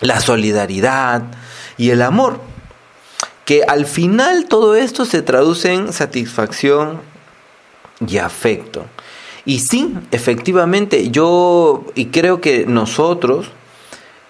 [0.00, 1.22] la solidaridad
[1.76, 2.40] y el amor.
[3.44, 7.00] Que al final todo esto se traduce en satisfacción
[8.06, 8.86] y afecto.
[9.44, 13.46] Y sí, efectivamente, yo y creo que nosotros,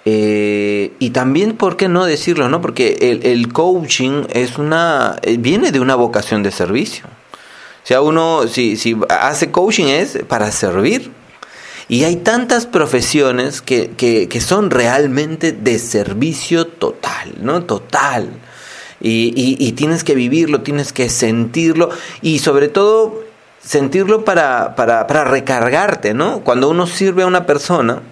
[0.04, 2.50] eh, y también, ¿por qué no decirlo?
[2.50, 7.06] no Porque el, el, coaching es una, eh, viene de una vocación de servicio.
[7.06, 11.10] O sea, uno, si, si hace coaching es para servir,
[11.88, 17.62] y hay tantas profesiones que, que, son realmente de servicio total, ¿no?
[17.62, 18.28] Total.
[19.00, 21.90] Y, y, tienes que vivirlo, tienes que sentirlo
[22.22, 23.22] y sobre todo
[23.62, 26.40] sentirlo para, para, para recargarte, ¿no?
[26.40, 28.02] Cuando uno sirve a una persona,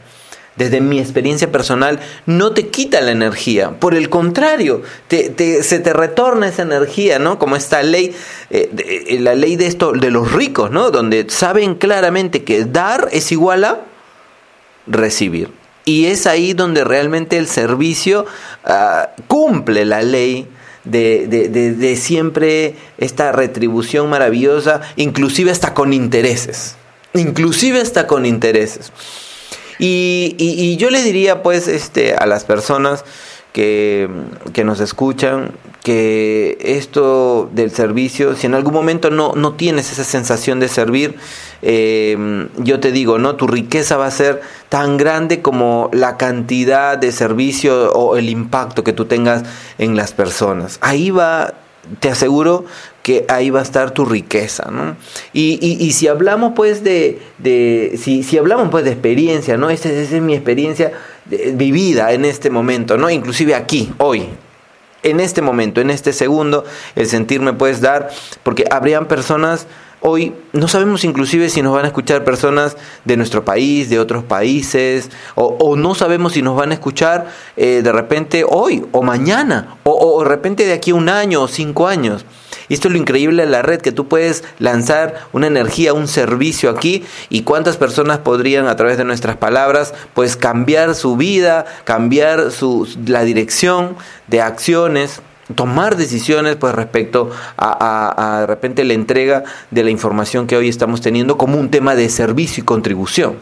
[0.56, 3.72] desde mi experiencia personal, no te quita la energía.
[3.80, 7.38] Por el contrario, se te retorna esa energía, ¿no?
[7.38, 8.14] Como esta ley,
[8.50, 10.90] eh, eh, la ley de esto, de los ricos, ¿no?
[10.90, 13.80] Donde saben claramente que dar es igual a
[14.86, 15.50] recibir.
[15.84, 18.24] Y es ahí donde realmente el servicio
[18.64, 20.48] ah, cumple la ley
[20.84, 26.76] de, de, de siempre esta retribución maravillosa, inclusive hasta con intereses.
[27.12, 28.92] Inclusive hasta con intereses.
[29.78, 33.04] Y, yo le diría pues este, a las personas
[33.52, 34.08] que,
[34.52, 35.52] que, nos escuchan
[35.82, 41.16] que esto del servicio, si en algún momento no, no tienes esa sensación de servir,
[41.62, 43.36] eh, yo te digo, ¿no?
[43.36, 48.82] Tu riqueza va a ser tan grande como la cantidad de servicio o el impacto
[48.82, 49.44] que tú tengas
[49.78, 50.78] en las personas.
[50.80, 51.54] Ahí va
[52.00, 52.64] te aseguro
[53.04, 54.96] que ahí va a estar tu riqueza, ¿no?
[55.34, 59.68] Y, y, si hablamos pues de, de si, si, hablamos pues de experiencia, ¿no?
[59.68, 60.90] Esa, es mi experiencia
[61.52, 63.10] vivida en este momento, ¿no?
[63.10, 64.26] Inclusive aquí, hoy,
[65.02, 66.64] en este momento, en este segundo,
[66.96, 68.08] el sentir me puedes dar,
[68.42, 69.66] porque habrían personas
[70.06, 72.76] Hoy no sabemos inclusive si nos van a escuchar personas
[73.06, 77.80] de nuestro país, de otros países, o, no sabemos si nos van a escuchar eh,
[77.82, 81.86] de repente hoy o mañana, o, de repente de aquí a un año o cinco
[81.86, 82.26] años.
[82.68, 86.08] Y esto es lo increíble de la red, que tú puedes lanzar una energía, un
[86.08, 91.66] servicio aquí y cuántas personas podrían a través de nuestras palabras pues cambiar su vida,
[91.84, 93.96] cambiar su, la dirección
[94.26, 95.20] de acciones
[95.54, 101.36] tomar decisiones pues respecto a, repente la entrega de la información que hoy estamos teniendo
[101.36, 103.36] como un tema de servicio y contribución.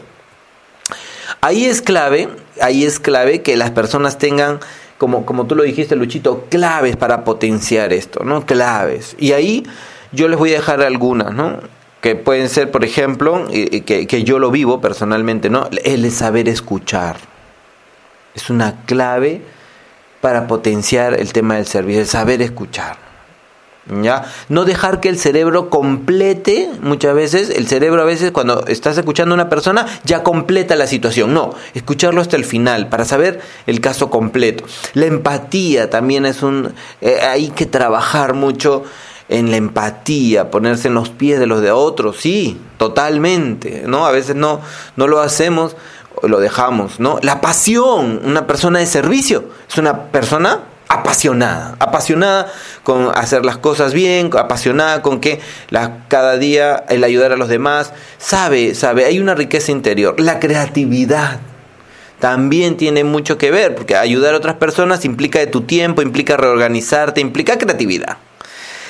[1.41, 2.29] Ahí es clave,
[2.61, 4.59] ahí es clave que las personas tengan,
[5.03, 8.45] como, como tú lo dijiste, Luchito, claves para potenciar esto, ¿no?
[8.45, 9.17] Claves.
[9.19, 9.65] Y ahí
[10.13, 11.59] yo les voy a dejar algunas, ¿no?
[11.99, 15.67] Que pueden ser, por ejemplo, que, que yo lo vivo personalmente, ¿no?
[15.83, 17.17] El saber escuchar.
[18.33, 19.41] Es una clave
[20.21, 23.02] para potenciar el tema del servicio, el saber escuchar.
[24.01, 24.23] ¿Ya?
[24.47, 29.33] No dejar que el cerebro complete, muchas veces, el cerebro a veces cuando estás escuchando
[29.33, 31.33] a una persona ya completa la situación.
[31.33, 34.63] No, escucharlo hasta el final para saber el caso completo.
[34.93, 36.73] La empatía también es un...
[37.01, 38.83] Eh, hay que trabajar mucho
[39.27, 44.05] en la empatía, ponerse en los pies de los de otros, sí, totalmente, ¿no?
[44.05, 44.61] A veces no,
[44.95, 45.75] no lo hacemos
[46.21, 47.19] lo dejamos, ¿no?
[47.21, 50.61] La pasión, una persona de servicio, es una persona
[50.93, 52.51] apasionada, apasionada
[52.83, 55.39] con hacer las cosas bien, apasionada con que
[56.07, 61.39] cada día el ayudar a los demás, sabe, sabe, hay una riqueza interior, la creatividad.
[62.19, 66.37] También tiene mucho que ver, porque ayudar a otras personas implica de tu tiempo, implica
[66.37, 68.17] reorganizarte, implica creatividad.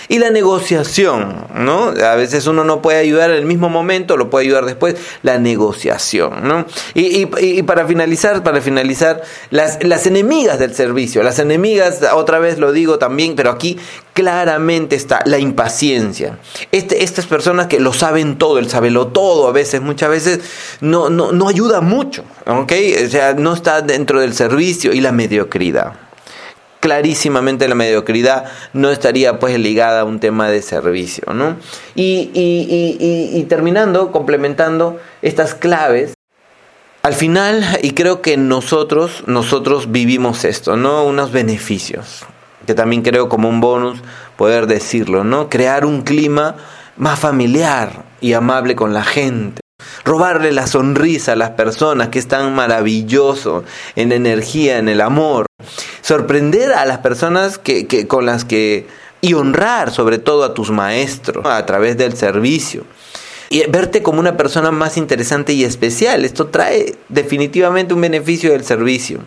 [0.08, 1.89] Y la negociación, ¿no?
[1.89, 5.39] A veces uno no puede ayudar en el mismo momento, lo puede ayudar después, la
[5.39, 6.66] negociación, ¿no?
[6.93, 12.60] Y, y, para finalizar, para finalizar, las, las enemigas del servicio, las enemigas, otra vez
[12.60, 13.78] lo digo también, pero aquí
[14.14, 16.39] claramente está la impaciencia.
[16.72, 20.39] Este, estas personas que lo saben todo, el sabelo todo, a veces, muchas veces,
[20.82, 22.74] no, no, no ayuda mucho, ¿ok?
[23.06, 26.03] O sea, no está dentro del servicio y la mediocridad
[26.84, 31.55] clarísimamente la mediocridad no estaría pues ligada a un tema de servicio, ¿no?
[31.95, 36.13] Y, y, terminando, complementando estas claves,
[37.01, 41.05] al final, y creo que nosotros, nosotros vivimos esto, ¿no?
[41.05, 42.25] Unos beneficios,
[42.67, 43.99] que también creo como un bonus
[44.36, 45.49] poder decirlo, ¿no?
[45.49, 46.57] Crear un clima
[46.97, 49.62] más familiar y amable con la gente
[50.03, 53.63] robarle la sonrisa a las personas, que es tan maravilloso
[53.95, 55.45] en energía, en el amor,
[56.01, 58.88] sorprender a las personas que, que, con las que
[59.21, 62.84] y honrar sobre todo a tus maestros a través del servicio
[63.53, 66.25] y verte como una persona más interesante y especial.
[66.25, 69.19] Esto trae definitivamente un beneficio del servicio.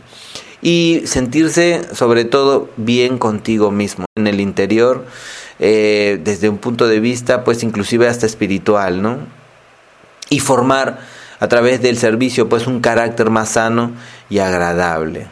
[0.61, 5.07] Y sentirse sobre todo bien contigo mismo en el interior,
[5.61, 9.19] eh, desde un punto de vista pues inclusive hasta espiritual, ¿no?
[10.29, 10.99] Y formar
[11.39, 13.93] a través del servicio pues un carácter más sano
[14.29, 15.27] y agradable.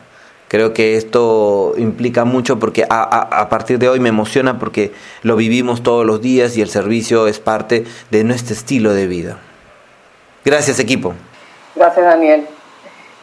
[0.49, 4.93] Creo que esto implica mucho porque a, a, partir de hoy me emociona porque
[5.23, 9.39] lo vivimos todos los días y el servicio es parte de nuestro estilo de vida.
[10.45, 11.15] Gracias equipo.
[11.75, 12.47] Gracias Daniel.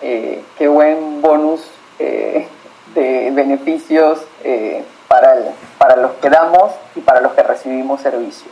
[0.02, 1.62] Eh, qué buen bonus
[2.00, 2.48] eh,
[2.96, 5.36] de beneficios eh, para,
[5.78, 8.50] para los que damos y para los que recibimos servicio.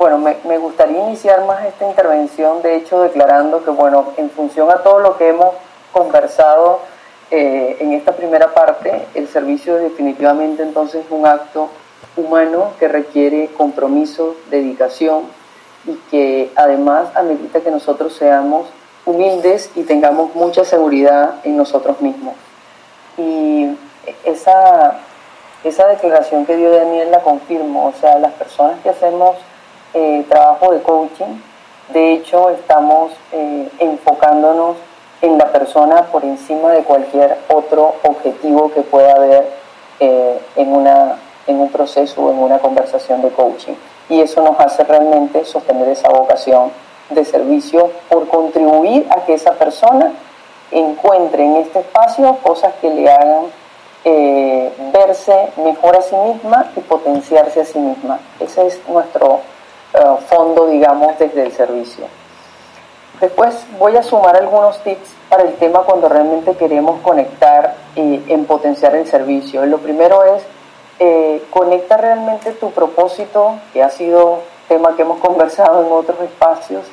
[0.00, 4.76] Bueno, me, gustaría iniciar más esta intervención, de hecho, declarando que, bueno, en función a
[4.76, 5.50] todo lo que hemos
[5.92, 6.80] conversado
[7.30, 11.68] eh, en esta primera parte, el servicio es definitivamente entonces un acto
[12.16, 15.24] humano que requiere compromiso, dedicación
[15.84, 18.68] y que además amerita que nosotros seamos
[19.04, 22.36] humildes y tengamos mucha seguridad en nosotros mismos.
[23.18, 23.76] Y
[24.24, 24.94] esa,
[25.62, 29.36] esa declaración que dio Daniel la confirmo, o sea, las personas que hacemos
[29.92, 31.40] eh, trabajo de coaching.
[31.92, 34.76] De hecho, estamos eh, enfocándonos
[35.20, 39.50] en la persona por encima de cualquier otro objetivo que pueda haber
[39.98, 41.16] eh, en, una,
[41.48, 43.74] en un proceso o en una conversación de coaching.
[44.08, 46.70] Y eso nos hace realmente sostener esa vocación
[47.10, 50.12] de servicio por contribuir a que esa persona
[50.70, 53.46] encuentre en este espacio cosas que le hagan
[54.92, 58.20] verse mejor a sí misma y potenciarse a sí misma.
[58.38, 59.40] Ese es nuestro
[59.94, 62.06] eh, fondo, digamos, desde el servicio.
[63.20, 68.46] Después voy a sumar algunos tips para el tema cuando realmente queremos conectar y en
[68.46, 69.66] potenciar el servicio.
[69.66, 70.42] Lo primero es
[70.98, 76.84] eh, conecta realmente tu propósito, que ha sido tema que hemos conversado en otros espacios,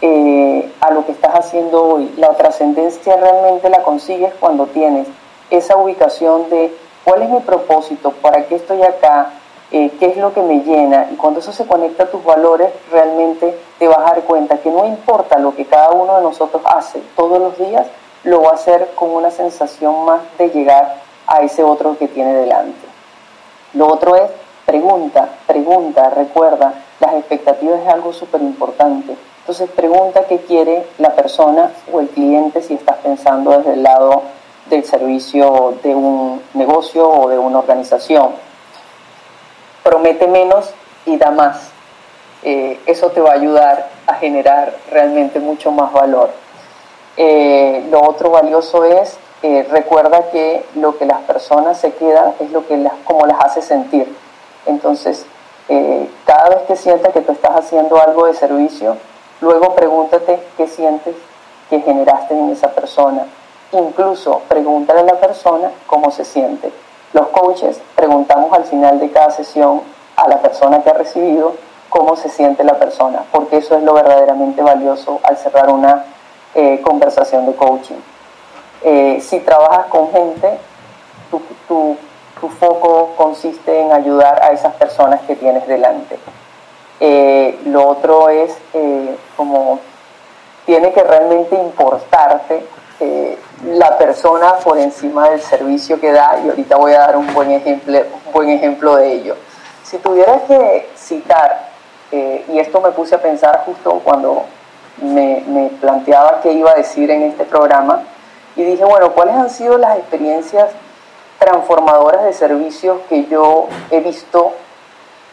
[0.00, 2.14] eh, a lo que estás haciendo hoy.
[2.16, 5.08] La trascendencia realmente la consigues cuando tienes
[5.50, 6.72] esa ubicación de
[7.04, 9.30] cuál es mi propósito, para qué estoy acá,
[9.70, 11.08] eh, qué es lo que me llena.
[11.12, 14.70] Y cuando eso se conecta a tus valores, realmente te vas a dar cuenta que
[14.70, 17.86] no importa lo que cada uno de nosotros hace todos los días,
[18.24, 20.96] lo va a hacer con una sensación más de llegar
[21.26, 22.86] a ese otro que tiene delante.
[23.74, 24.30] Lo otro es
[24.66, 29.16] pregunta, pregunta, recuerda, las expectativas es algo súper importante
[29.50, 34.22] entonces pregunta qué quiere la persona o el cliente si estás pensando desde el lado
[34.66, 38.28] del servicio de un negocio o de una organización.
[39.82, 40.70] Promete menos
[41.06, 41.70] y da más.
[42.42, 46.30] Eh, eso te va a ayudar a generar realmente mucho más valor.
[47.16, 52.50] Eh, lo otro valioso es, eh, recuerda que lo que las personas se quedan es
[52.50, 54.14] lo que las, como las hace sentir.
[54.66, 55.26] Entonces,
[56.26, 58.96] cada vez que sientas que tú estás haciendo algo de servicio,
[59.40, 61.16] Luego pregúntate qué sientes
[61.70, 63.24] que generaste en esa persona.
[63.72, 66.70] Incluso pregúntale a la persona cómo se siente.
[67.12, 69.82] Los coaches preguntamos al final de cada sesión
[70.16, 71.54] a la persona que ha recibido
[71.88, 76.04] cómo se siente la persona, porque eso es lo verdaderamente valioso al cerrar una
[76.54, 78.00] eh, conversación de coaching.
[78.82, 80.58] Eh, si trabajas con gente,
[81.30, 81.96] tu,
[82.40, 86.18] tu foco consiste en ayudar a esas personas que tienes delante.
[86.98, 88.56] Eh, lo otro es
[89.36, 89.80] como
[90.66, 92.64] tiene que realmente importarte
[93.66, 97.50] la persona por encima del servicio que da y ahorita voy a dar un buen
[97.50, 99.36] ejemplo, un buen ejemplo de ello.
[99.82, 101.70] Si tuviera que citar,
[102.12, 104.44] y esto me puse a pensar justo cuando
[105.02, 108.02] me, me planteaba qué iba a decir en este programa,
[108.56, 110.70] y dije, bueno, ¿cuáles han sido las experiencias
[111.40, 114.52] transformadoras de servicios que yo he visto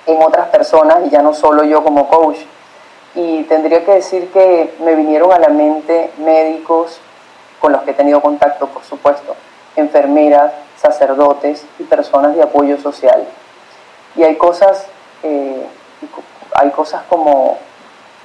[0.05, 2.37] en otras personas y ya no solo yo como coach.
[3.13, 6.99] Y tendría que decir que me vinieron a la mente médicos
[7.59, 9.35] con los que he tenido contacto, por supuesto,
[9.75, 13.25] enfermeras, sacerdotes y personas de apoyo social.
[14.15, 14.85] Y hay cosas,
[15.23, 15.65] eh,
[16.53, 17.57] hay cosas como,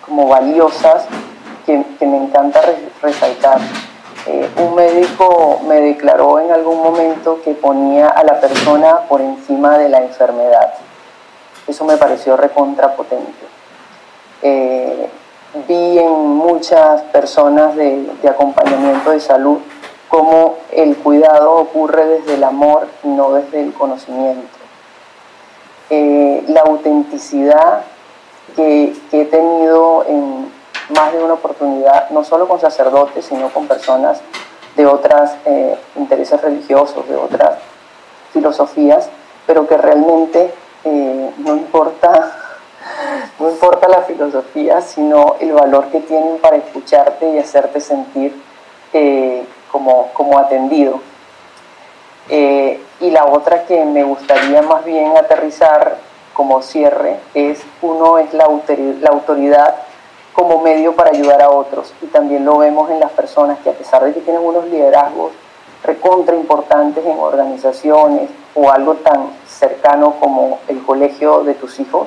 [0.04, 1.06] como valiosas
[1.66, 2.60] que, me encanta
[3.00, 3.58] resaltar.
[4.26, 9.78] Eh, un médico me declaró en algún momento que ponía a la persona por encima
[9.78, 10.74] de la enfermedad.
[11.66, 13.46] Eso me pareció recontrapotente.
[14.42, 15.08] Eh,
[15.68, 19.58] vi en muchas personas de, acompañamiento de salud
[20.08, 24.58] cómo el cuidado ocurre desde el amor y no desde el conocimiento.
[25.88, 27.82] Eh, la autenticidad
[28.54, 30.52] que, he tenido en
[30.94, 34.20] más de una oportunidad, no solo con sacerdotes, sino con personas
[34.76, 37.58] de otros eh, intereses religiosos, de otras
[38.32, 39.08] filosofías,
[39.46, 40.52] pero que realmente
[40.84, 42.41] eh, no importa
[43.42, 48.40] no importa la filosofía, sino el valor que tienen para escucharte y hacerte sentir
[48.92, 51.00] eh, como, como atendido.
[52.28, 55.96] Eh, y la otra que me gustaría más bien aterrizar
[56.34, 59.74] como cierre es, uno es la autoridad
[60.34, 61.92] como medio para ayudar a otros.
[62.00, 65.32] Y también lo vemos en las personas que a pesar de que tienen unos liderazgos
[65.82, 72.06] recontra importantes en organizaciones o algo tan cercano como el colegio de tus hijos,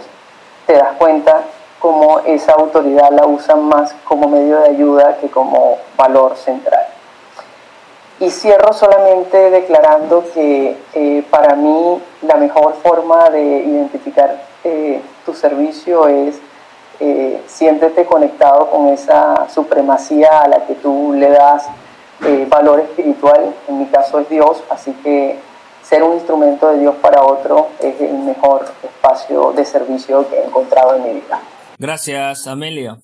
[0.66, 1.44] te das cuenta
[1.80, 6.86] cómo esa autoridad la usan más como medio de ayuda que como valor central.
[8.20, 15.34] Y cierro solamente declarando que eh, para mí la mejor forma de identificar eh, tu
[15.34, 16.40] servicio es
[17.02, 21.68] eh, siéntete conectado con esa supremacía a la que tú le das
[22.48, 25.38] valor espiritual, en mi caso es Dios, así que
[25.88, 30.46] ser un instrumento de Dios para otro es el mejor espacio de servicio que he
[30.46, 31.42] encontrado en mi vida.
[31.78, 33.02] Gracias, Amelia.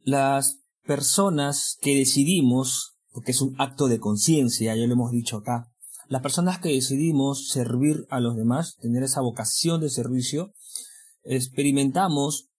[0.00, 5.68] Las personas que decidimos, porque es un acto de conciencia, ya lo hemos dicho acá,
[6.08, 10.52] las personas que decidimos servir a los demás, tener esa vocación de servicio,
[11.22, 12.50] experimentamos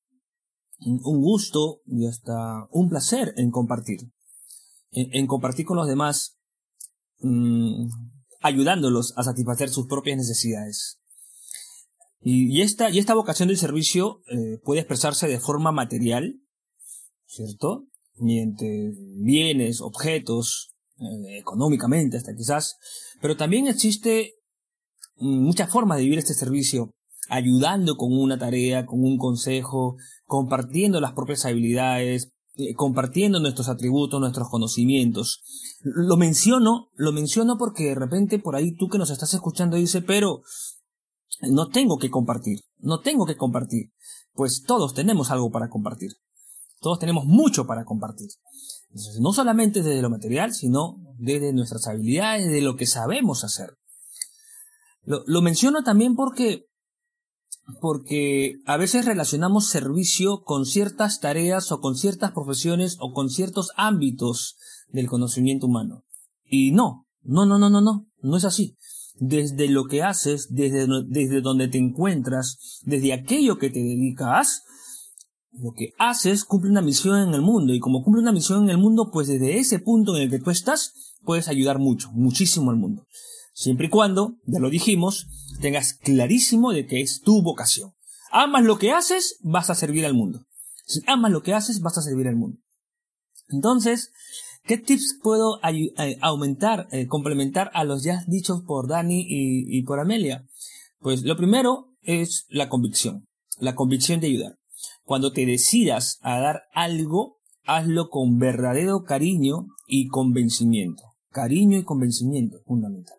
[0.79, 4.11] un gusto y hasta un placer en compartir
[4.93, 6.37] en, compartir con los demás,
[7.21, 7.87] mm,
[8.43, 10.99] ayudándolos a satisfacer sus propias necesidades.
[12.21, 16.39] Y, esta, y esta vocación del servicio eh, puede expresarse de forma material,
[17.25, 17.87] ¿cierto?
[18.15, 22.77] Mediante bienes, objetos, eh, económicamente hasta quizás,
[23.21, 24.35] pero también existe
[25.17, 26.91] muchas formas de vivir este servicio,
[27.29, 34.19] ayudando con una tarea, con un consejo, compartiendo las propias habilidades, eh, compartiendo nuestros atributos,
[34.19, 35.41] nuestros conocimientos.
[35.81, 40.03] Lo menciono, lo menciono porque de repente por ahí tú que nos estás escuchando dice,
[40.03, 40.43] pero
[41.41, 43.91] no tengo que compartir, no tengo que compartir.
[44.33, 46.11] Pues todos tenemos algo para compartir.
[46.79, 48.29] Todos tenemos mucho para compartir.
[49.19, 53.77] no solamente desde lo material, sino desde nuestras habilidades, de lo que sabemos hacer.
[55.01, 56.67] Lo, lo menciono también porque
[57.79, 63.71] porque a veces relacionamos servicio con ciertas tareas o con ciertas profesiones o con ciertos
[63.75, 64.57] ámbitos
[64.89, 66.03] del conocimiento humano.
[66.45, 68.75] Y no, no, no, no, no, no, no es así.
[69.15, 74.63] Desde lo que haces, desde, desde donde te encuentras, desde aquello que te dedicas,
[75.51, 77.73] lo que haces cumple una misión en el mundo.
[77.73, 80.39] Y como cumple una misión en el mundo, pues desde ese punto en el que
[80.39, 83.05] tú estás, puedes ayudar mucho, muchísimo al mundo.
[83.53, 85.27] Siempre y cuando, ya lo dijimos,
[85.61, 87.93] tengas clarísimo de que es tu vocación.
[88.31, 90.43] Amas lo que haces, vas a servir al mundo.
[90.85, 92.57] Si amas lo que haces, vas a servir al mundo.
[93.49, 94.11] Entonces,
[94.63, 99.83] ¿qué tips puedo eh, aumentar, eh, complementar a los ya dichos por Dani y, y
[99.83, 100.47] por Amelia?
[100.99, 103.27] Pues lo primero es la convicción,
[103.59, 104.57] la convicción de ayudar.
[105.03, 111.03] Cuando te decidas a dar algo, hazlo con verdadero cariño y convencimiento.
[111.29, 113.17] Cariño y convencimiento, fundamental.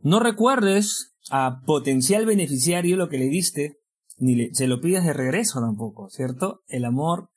[0.00, 3.78] No recuerdes a potencial beneficiario lo que le diste,
[4.16, 6.62] ni se lo pidas de regreso tampoco, ¿cierto?
[6.66, 7.30] El amor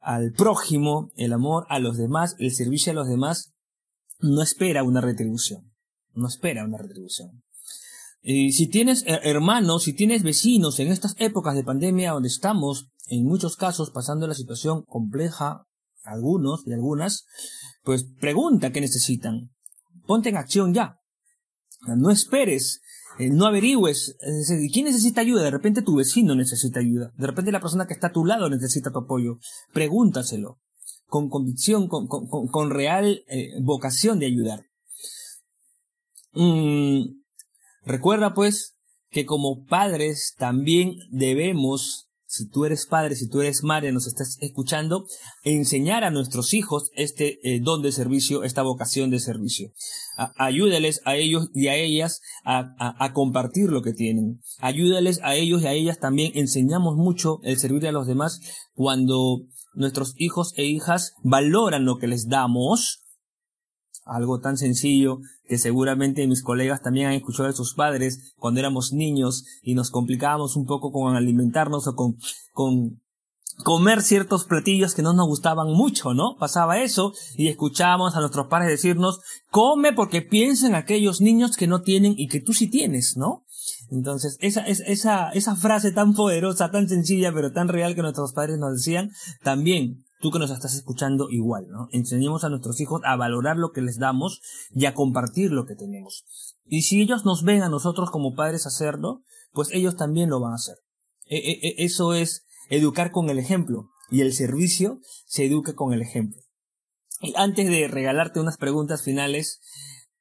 [0.00, 3.52] al prójimo, el amor a los demás, el servicio a los demás,
[4.20, 5.72] no espera una retribución.
[6.14, 7.42] No espera una retribución.
[8.22, 13.24] Y si tienes hermanos, si tienes vecinos en estas épocas de pandemia donde estamos, en
[13.24, 15.66] muchos casos, pasando la situación compleja,
[16.02, 17.26] algunos y algunas,
[17.82, 19.50] pues pregunta qué necesitan.
[20.06, 20.98] Ponte en acción ya.
[21.86, 22.80] No esperes,
[23.18, 24.16] eh, no averigües.
[24.72, 25.42] ¿Quién necesita ayuda?
[25.44, 27.12] De repente tu vecino necesita ayuda.
[27.16, 29.38] De repente la persona que está a tu lado necesita tu apoyo.
[29.72, 30.58] Pregúntaselo.
[31.06, 34.64] Con convicción, con, con, real eh, vocación de ayudar.
[36.32, 37.22] Mm,
[37.84, 38.74] recuerda pues
[39.10, 42.05] que como padres también debemos
[42.36, 45.06] si tú eres padre, si tú eres madre, nos estás escuchando,
[45.42, 49.72] enseñar a nuestros hijos este eh, don de servicio, esta vocación de servicio.
[50.36, 54.40] ayúdales a ellos y a ellas a, a, compartir lo que tienen.
[54.58, 56.32] Ayúdales a ellos y a ellas también.
[56.34, 58.40] Enseñamos mucho el servir a los demás
[58.74, 63.05] cuando nuestros hijos e hijas valoran lo que les damos,
[64.06, 68.92] algo tan sencillo que seguramente mis colegas también han escuchado de sus padres cuando éramos
[68.92, 72.16] niños y nos complicábamos un poco con alimentarnos o con,
[72.52, 73.00] con
[73.64, 76.36] comer ciertos platillos que no nos gustaban mucho, ¿no?
[76.38, 81.66] Pasaba eso y escuchábamos a nuestros padres decirnos, come porque piensa en aquellos niños que
[81.66, 83.44] no tienen y que tú sí tienes, ¿no?
[83.90, 88.58] Entonces, esa, esa, esa frase tan poderosa, tan sencilla, pero tan real que nuestros padres
[88.58, 89.10] nos decían,
[89.42, 91.88] también tú que nos estás escuchando igual, ¿no?
[91.92, 94.40] Enseñemos a nuestros hijos a valorar lo que les damos
[94.74, 96.24] y a compartir lo que tenemos.
[96.64, 99.22] Y si ellos nos ven a nosotros como padres hacerlo,
[99.52, 100.78] pues ellos también lo van a hacer.
[101.26, 103.88] E, e, e, eso es educar con el ejemplo.
[104.10, 106.40] Y el servicio se educa con el ejemplo.
[107.20, 109.60] Y antes de regalarte unas preguntas finales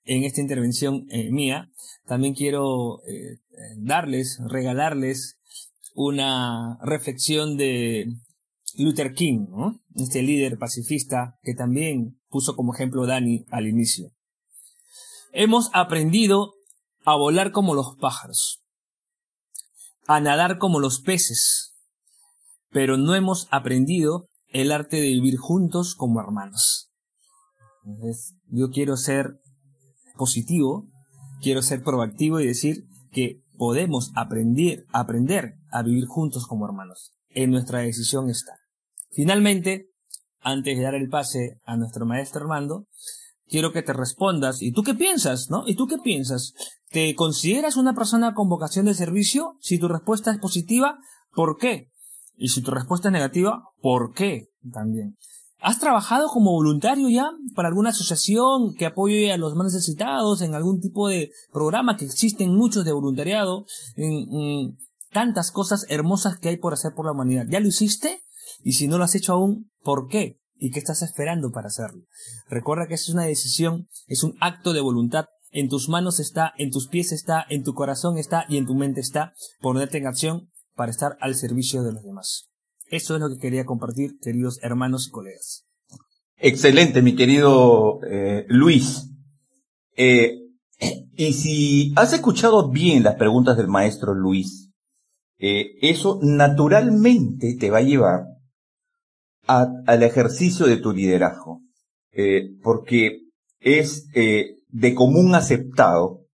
[0.04, 1.72] en esta intervención eh, mía,
[2.06, 3.40] también quiero eh,
[3.78, 5.40] darles, regalarles
[5.96, 8.06] una reflexión de
[8.78, 9.48] Luther King,
[9.96, 14.12] este líder pacifista que también puso como ejemplo Dani al inicio.
[15.32, 16.54] Hemos aprendido
[17.06, 18.64] a volar como los pájaros,
[20.08, 21.76] a nadar como los peces,
[22.70, 26.92] pero no hemos aprendido el arte de vivir juntos como hermanos.
[28.48, 29.40] yo quiero ser
[30.18, 30.88] positivo,
[31.42, 37.14] quiero ser proactivo y decir que podemos aprender, aprender a vivir juntos como hermanos.
[37.30, 38.65] En nuestra decisión está.
[39.16, 39.88] Finalmente,
[40.42, 42.88] antes de dar el pase a nuestro maestro Armando,
[43.48, 44.62] quiero que te respondas.
[44.62, 45.64] ¿Y tú qué piensas, no?
[45.66, 46.54] ¿Y tú qué piensas?
[46.90, 49.58] ¿Te consideras una persona con vocación de servicio?
[49.62, 51.00] Si tu respuesta es positiva,
[51.34, 51.92] ¿por qué?
[52.36, 54.50] Y si tu respuesta es negativa, ¿por qué?
[54.74, 55.16] También.
[55.62, 60.54] ¿Has trabajado como voluntario ya para alguna asociación que apoye a los más necesitados en
[60.54, 63.66] algún tipo de programa que existen muchos de voluntariado,
[65.12, 67.46] tantas cosas hermosas que hay por hacer por la humanidad?
[67.50, 68.25] ¿Ya lo hiciste?
[68.64, 70.40] Y si no lo has hecho aún, ¿por qué?
[70.58, 72.04] ¿Y qué estás esperando para hacerlo?
[72.50, 75.26] Recuerda que es una decisión, es un acto de voluntad.
[75.52, 78.76] En tus manos está, en tus pies está, en tu corazón está y en tu
[78.76, 82.50] mente está ponerte en acción para estar al servicio de los demás.
[82.90, 85.66] Eso es lo que quería compartir, queridos hermanos y colegas.
[86.38, 89.10] Excelente, mi querido eh, Luis.
[89.96, 90.40] Eh,
[91.16, 94.72] y si has escuchado bien las preguntas del maestro Luis,
[95.38, 98.35] eh, eso naturalmente te va a llevar
[99.48, 101.62] al ejercicio de tu liderazgo,
[102.62, 103.22] porque
[103.60, 106.26] es de común aceptado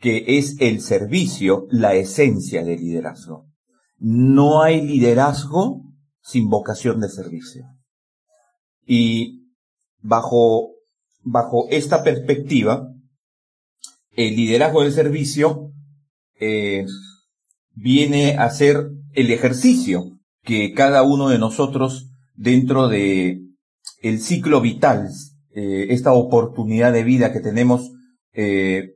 [0.00, 3.46] que es el servicio la esencia del liderazgo.
[3.98, 5.82] No hay liderazgo
[6.22, 7.66] sin vocación de servicio.
[8.86, 9.46] Y
[10.00, 10.70] bajo,
[11.22, 12.88] bajo esta perspectiva,
[14.12, 15.70] el liderazgo del servicio
[16.40, 16.86] eh,
[17.74, 22.09] viene a ser el ejercicio que cada uno de nosotros
[22.40, 23.42] dentro de
[24.02, 25.08] el ciclo vital,
[25.54, 27.92] eh, esta oportunidad de vida que tenemos,
[28.32, 28.94] eh,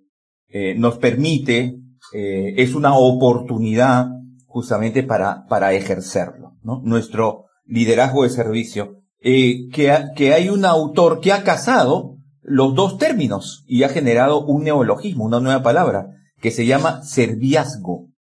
[0.76, 1.80] nos permite,
[2.12, 4.06] es una oportunidad
[4.46, 6.52] justamente para, para ejercerlo.
[6.62, 13.64] Nuestro liderazgo de servicio, que, que hay un autor que ha casado los dos términos
[13.66, 18.10] y ha generado un neologismo, una nueva palabra, que se llama serviazgo.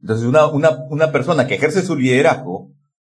[0.00, 2.70] Entonces, una, una, una persona que ejerce su liderazgo,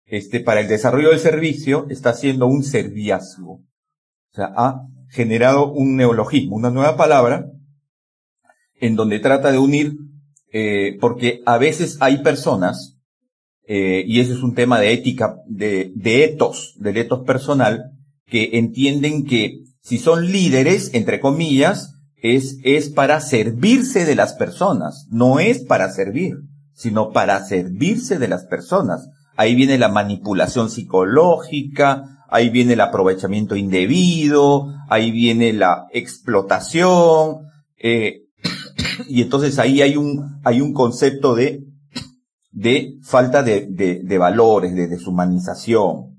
[0.07, 3.53] este, para el desarrollo del servicio, está haciendo un serviazgo.
[3.53, 7.47] O sea, ha generado un neologismo, una nueva palabra,
[8.81, 9.97] en donde trata de unir,
[10.53, 12.99] eh, porque a veces hay personas,
[13.67, 17.93] eh, y ese es un tema de ética, de, de etos, del etos personal,
[18.27, 25.07] que entienden que si son líderes, entre comillas, es, es para servirse de las personas,
[25.11, 26.37] no es para servir,
[26.73, 29.09] sino para servirse de las personas.
[29.37, 37.47] Ahí viene la manipulación psicológica, ahí viene el aprovechamiento indebido, ahí viene la explotación,
[37.79, 38.23] eh,
[39.09, 41.65] y entonces ahí hay un, hay un concepto de,
[42.51, 46.17] de falta de, de, valores, de deshumanización.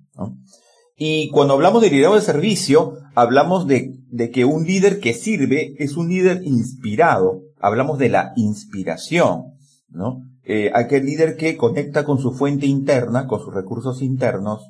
[0.97, 5.75] Y cuando hablamos de liderazgo de servicio, hablamos de, de que un líder que sirve
[5.77, 7.41] es un líder inspirado.
[7.59, 9.55] Hablamos de la inspiración,
[9.89, 10.21] ¿no?
[10.47, 14.69] Eh, aquel líder que conecta con su fuente interna, con sus recursos internos,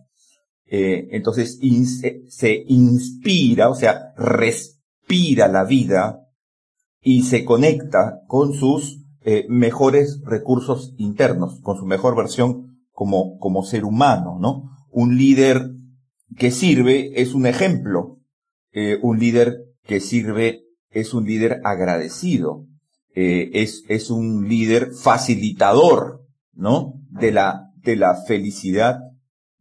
[0.67, 1.59] eh, entonces
[2.29, 6.21] se inspira, o sea, respira la vida
[7.01, 13.63] y se conecta con sus eh, mejores recursos internos, con su mejor versión como, como
[13.63, 14.71] ser humano, ¿no?
[14.89, 15.71] Un líder
[16.37, 18.13] que sirve es un ejemplo.
[19.03, 22.65] Un líder que sirve es un líder agradecido.
[23.17, 26.95] Eh, es, es un líder facilitador, ¿no?
[27.09, 28.99] De la, de la felicidad,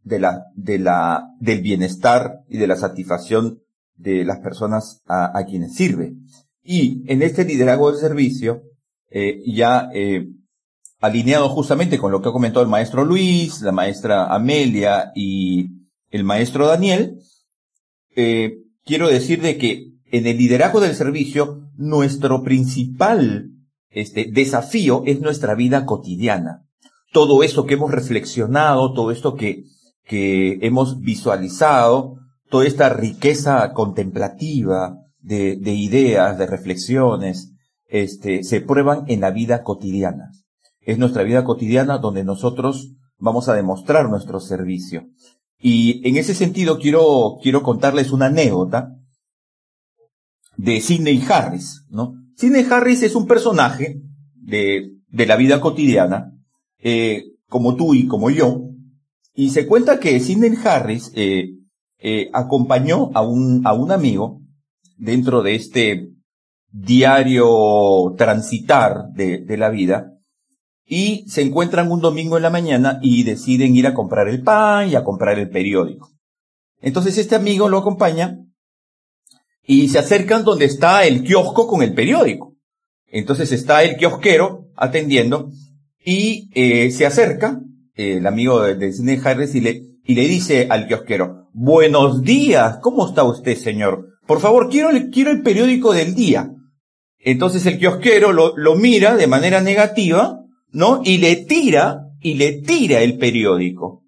[0.03, 3.61] de la, de la, del bienestar y de la satisfacción
[3.95, 6.15] de las personas a, quienes sirve.
[6.63, 8.63] Y en este liderazgo del servicio,
[9.09, 10.27] eh, ya eh,
[10.99, 15.69] alineado justamente con lo que ha comentado el maestro Luis, la maestra Amelia y
[16.09, 17.19] el maestro Daniel,
[18.13, 23.51] quiero decir de que en el liderazgo del servicio, nuestro principal
[23.89, 26.65] este, desafío es nuestra vida cotidiana.
[27.11, 29.63] Todo eso que hemos reflexionado, todo esto que,
[30.03, 32.15] que hemos visualizado,
[32.49, 37.53] toda esta riqueza contemplativa de, de ideas, de reflexiones,
[37.87, 40.31] este, se prueban en la vida cotidiana.
[40.81, 45.07] Es nuestra vida cotidiana donde nosotros vamos a demostrar nuestro servicio.
[45.59, 48.95] Y en ese sentido quiero, quiero contarles una anécdota
[50.57, 52.13] de Sidney Harris, ¿no?
[52.35, 54.01] Sidney Harris es un personaje
[54.35, 56.31] de, de la vida cotidiana,
[56.79, 58.61] eh, como tú y como yo,
[59.33, 61.49] y se cuenta que Sidney Harris eh,
[61.99, 64.41] eh, acompañó a un, a un amigo
[64.97, 66.09] dentro de este
[66.71, 70.11] diario transitar de, de la vida,
[70.87, 74.87] y se encuentran un domingo en la mañana y deciden ir a comprar el pan
[74.89, 76.11] y a comprar el periódico.
[76.79, 78.37] Entonces este amigo lo acompaña
[79.65, 82.55] y se acercan donde está el kiosco con el periódico.
[83.07, 85.51] Entonces está el kiosquero atendiendo
[86.03, 87.59] y eh, se acerca
[87.93, 93.07] el amigo de, de Harris y le, y le dice al kiosquero, buenos días, ¿cómo
[93.07, 94.09] está usted señor?
[94.27, 96.51] Por favor, quiero, quiero el periódico del día.
[97.19, 100.41] Entonces el kiosquero lo, lo mira de manera negativa
[100.75, 101.01] ¿no?
[101.05, 104.03] Y le tira, y le tira el periódico.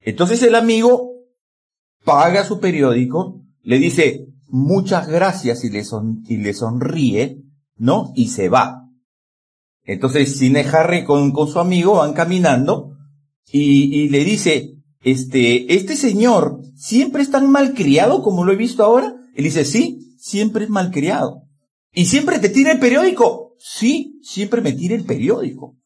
[0.00, 1.14] Entonces el amigo
[2.04, 7.42] paga su periódico, le dice muchas gracias y le, son, y le sonríe,
[7.76, 8.12] ¿no?
[8.14, 8.86] Y se va.
[9.82, 12.96] Entonces Cine Harry con, con su amigo van caminando
[13.50, 18.84] y, y le dice, este, este señor siempre es tan malcriado como lo he visto
[18.84, 19.14] ahora.
[19.34, 21.42] Él dice, sí, siempre es malcriado.
[21.94, 23.54] ¿Y siempre te tira el periódico?
[23.58, 25.76] Sí, siempre me tira el periódico.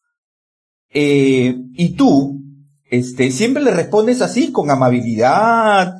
[0.90, 2.42] Eh, y tú,
[2.90, 5.94] este, siempre le respondes así, con amabilidad,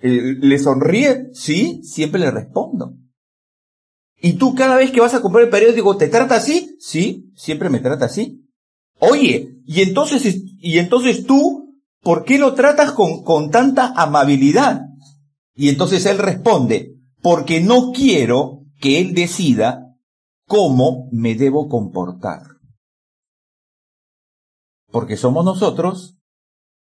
[0.00, 2.94] le sonríe, sí, siempre le respondo.
[4.22, 6.76] Y tú cada vez que vas a comprar el periódico, ¿te trata así?
[6.78, 8.46] Sí, siempre me trata así.
[8.98, 14.82] Oye, y entonces, y entonces tú, ¿por qué lo tratas con, con tanta amabilidad?
[15.54, 19.96] Y entonces él responde, porque no quiero que él decida
[20.46, 22.42] cómo me debo comportar.
[24.90, 26.18] Porque somos nosotros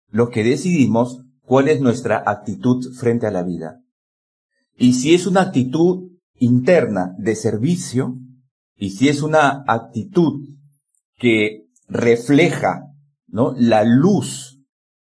[0.08, 3.82] los que decidimos cuál es nuestra actitud frente a la vida.
[4.78, 8.16] Y si es una actitud interna de servicio,
[8.78, 10.48] y si es una actitud
[11.18, 12.86] que refleja
[13.28, 13.54] ¿no?
[13.58, 14.62] la luz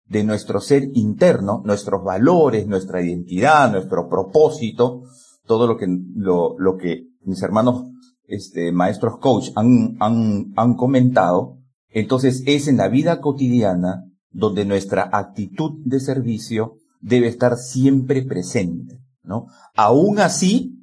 [0.06, 5.02] de nuestro ser interno, nuestros valores, nuestra identidad, nuestro propósito,
[5.46, 7.84] todo lo que, lo, lo que mis hermanos
[8.26, 11.58] este, maestros coach han, han, han comentado,
[11.90, 14.02] entonces es en la vida cotidiana
[14.34, 19.46] donde nuestra actitud de servicio debe estar siempre presente, ¿no?
[19.76, 20.74] Aún así,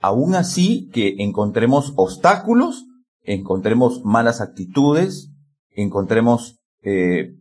[0.00, 2.84] aún así que encontremos obstáculos,
[3.22, 5.30] encontremos malas actitudes,
[5.70, 7.36] encontremos eh,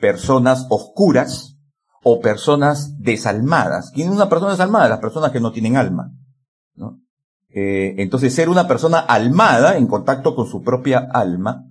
[0.00, 1.56] personas oscuras
[2.02, 3.92] o personas desalmadas.
[3.94, 4.88] ¿Quién es una persona desalmada?
[4.88, 6.10] Las personas que no tienen alma,
[6.74, 7.00] ¿no?
[7.50, 11.64] Eh, entonces, ser una persona almada, en contacto con su propia alma,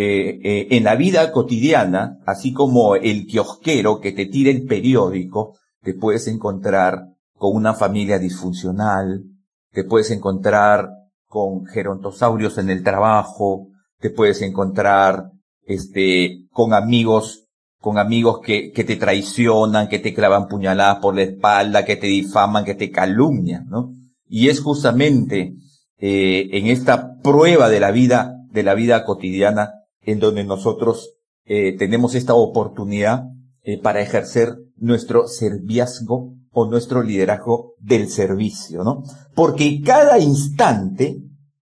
[0.00, 5.58] eh, eh, en la vida cotidiana, así como el kiosquero que te tira el periódico,
[5.82, 9.24] te puedes encontrar con una familia disfuncional,
[9.72, 10.88] te puedes encontrar
[11.26, 15.32] con gerontosaurios en el trabajo, te puedes encontrar
[15.66, 17.48] este, con amigos,
[17.80, 22.64] con amigos que, te traicionan, que te clavan puñaladas por la espalda, que te difaman,
[22.64, 23.94] que te calumnian, ¿no?
[24.28, 25.54] Y es justamente
[25.98, 29.72] eh, en esta prueba de la vida, de la vida cotidiana,
[30.08, 33.24] en donde nosotros eh, tenemos esta oportunidad
[33.62, 39.02] eh, para ejercer nuestro serviazgo o nuestro liderazgo del servicio, ¿no?
[39.34, 41.18] Porque cada instante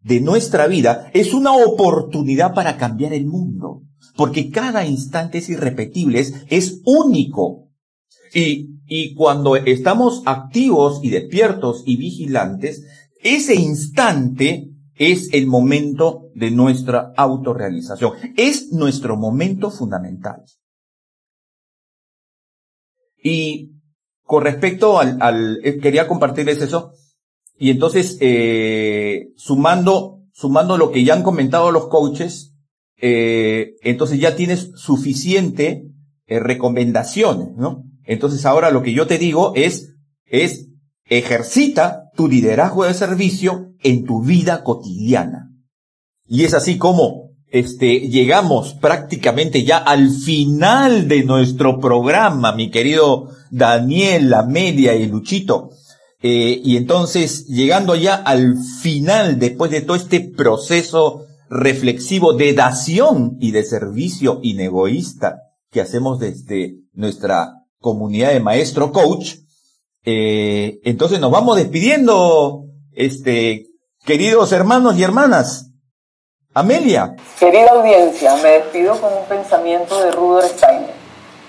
[0.02, 3.84] de nuestra vida es una oportunidad para cambiar el mundo.
[4.18, 7.70] Porque cada instante es irrepetible, es, es único.
[8.34, 12.84] Y, y cuando estamos activos y despiertos y vigilantes,
[13.22, 14.71] ese instante
[15.02, 18.14] es el momento de nuestra autorrealización.
[18.38, 20.44] Es nuestro momento fundamental.
[23.18, 23.72] Y
[24.24, 26.94] con respecto al, al eh, quería compartirles eso.
[27.58, 32.54] Y entonces, eh, sumando, sumando lo que ya han comentado los coaches,
[32.98, 35.88] eh, entonces ya tienes suficiente
[36.28, 37.84] eh, recomendaciones, ¿no?
[38.04, 39.96] Entonces ahora lo que yo te digo es,
[40.26, 40.70] es
[41.06, 45.50] ejercita tu liderazgo de servicio en tu vida cotidiana.
[46.28, 53.30] Y es así como este, llegamos prácticamente ya al final de nuestro programa, mi querido
[53.50, 55.72] Daniel, Amelia y Luchito.
[56.22, 63.38] Eh, y entonces, llegando ya al final, después de todo este proceso reflexivo de dación
[63.40, 65.40] y de servicio inegoísta
[65.72, 69.38] que hacemos desde nuestra comunidad de maestro coach,
[70.04, 73.68] eh, entonces nos vamos despidiendo, este,
[74.06, 75.68] queridos hermanos y hermanas.
[76.54, 77.16] Amelia.
[77.40, 80.94] Querida audiencia, me despido con un pensamiento de Rudolf Steiner.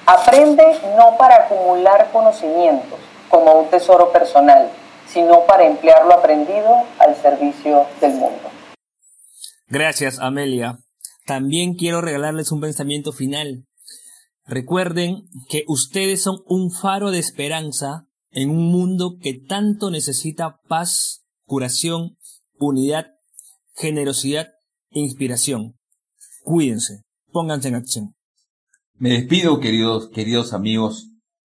[0.06, 0.62] Aprende
[0.96, 2.98] no para acumular conocimientos
[3.28, 4.70] como un tesoro personal,
[5.06, 8.50] sino para emplear lo aprendido al servicio del mundo.
[9.66, 10.78] Gracias, Amelia.
[11.26, 13.64] También quiero regalarles un pensamiento final.
[14.44, 21.22] Recuerden que ustedes son un faro de esperanza en un mundo que tanto necesita paz,
[21.44, 22.16] curación,
[22.58, 23.06] unidad,
[23.74, 24.48] generosidad
[24.90, 25.74] e inspiración.
[26.42, 28.14] Cuídense, pónganse en acción.
[28.94, 31.08] Me despido, queridos, queridos amigos,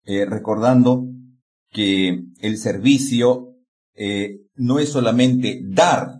[0.06, 1.06] eh, recordando
[1.72, 3.56] que el servicio
[3.96, 6.20] eh, no es solamente dar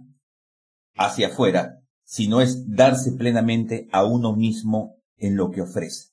[0.96, 6.10] hacia afuera, sino es darse plenamente a uno mismo en lo que ofrece.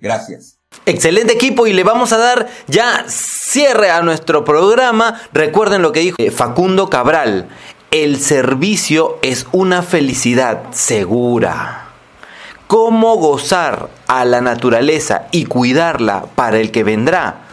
[0.00, 0.58] Gracias.
[0.84, 5.20] Excelente equipo y le vamos a dar ya cierre a nuestro programa.
[5.32, 7.48] Recuerden lo que dijo Facundo Cabral.
[7.90, 11.86] El servicio es una felicidad segura.
[12.66, 17.46] ¿Cómo gozar a la naturaleza y cuidarla para el que vendrá?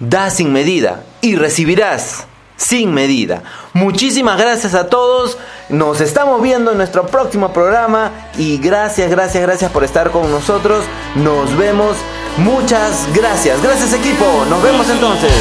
[0.00, 3.42] Da sin medida y recibirás sin medida.
[3.74, 5.38] Muchísimas gracias a todos.
[5.68, 10.84] Nos estamos viendo en nuestro próximo programa y gracias, gracias, gracias por estar con nosotros.
[11.14, 11.96] Nos vemos.
[12.38, 13.62] Muchas gracias.
[13.62, 14.44] Gracias equipo.
[14.48, 15.32] Nos vemos entonces.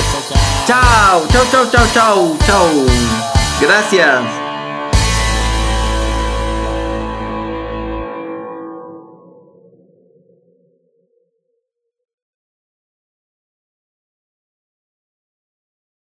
[0.66, 2.70] Chao, chao, chao, chao, chao, chao.
[3.62, 4.45] Gracias.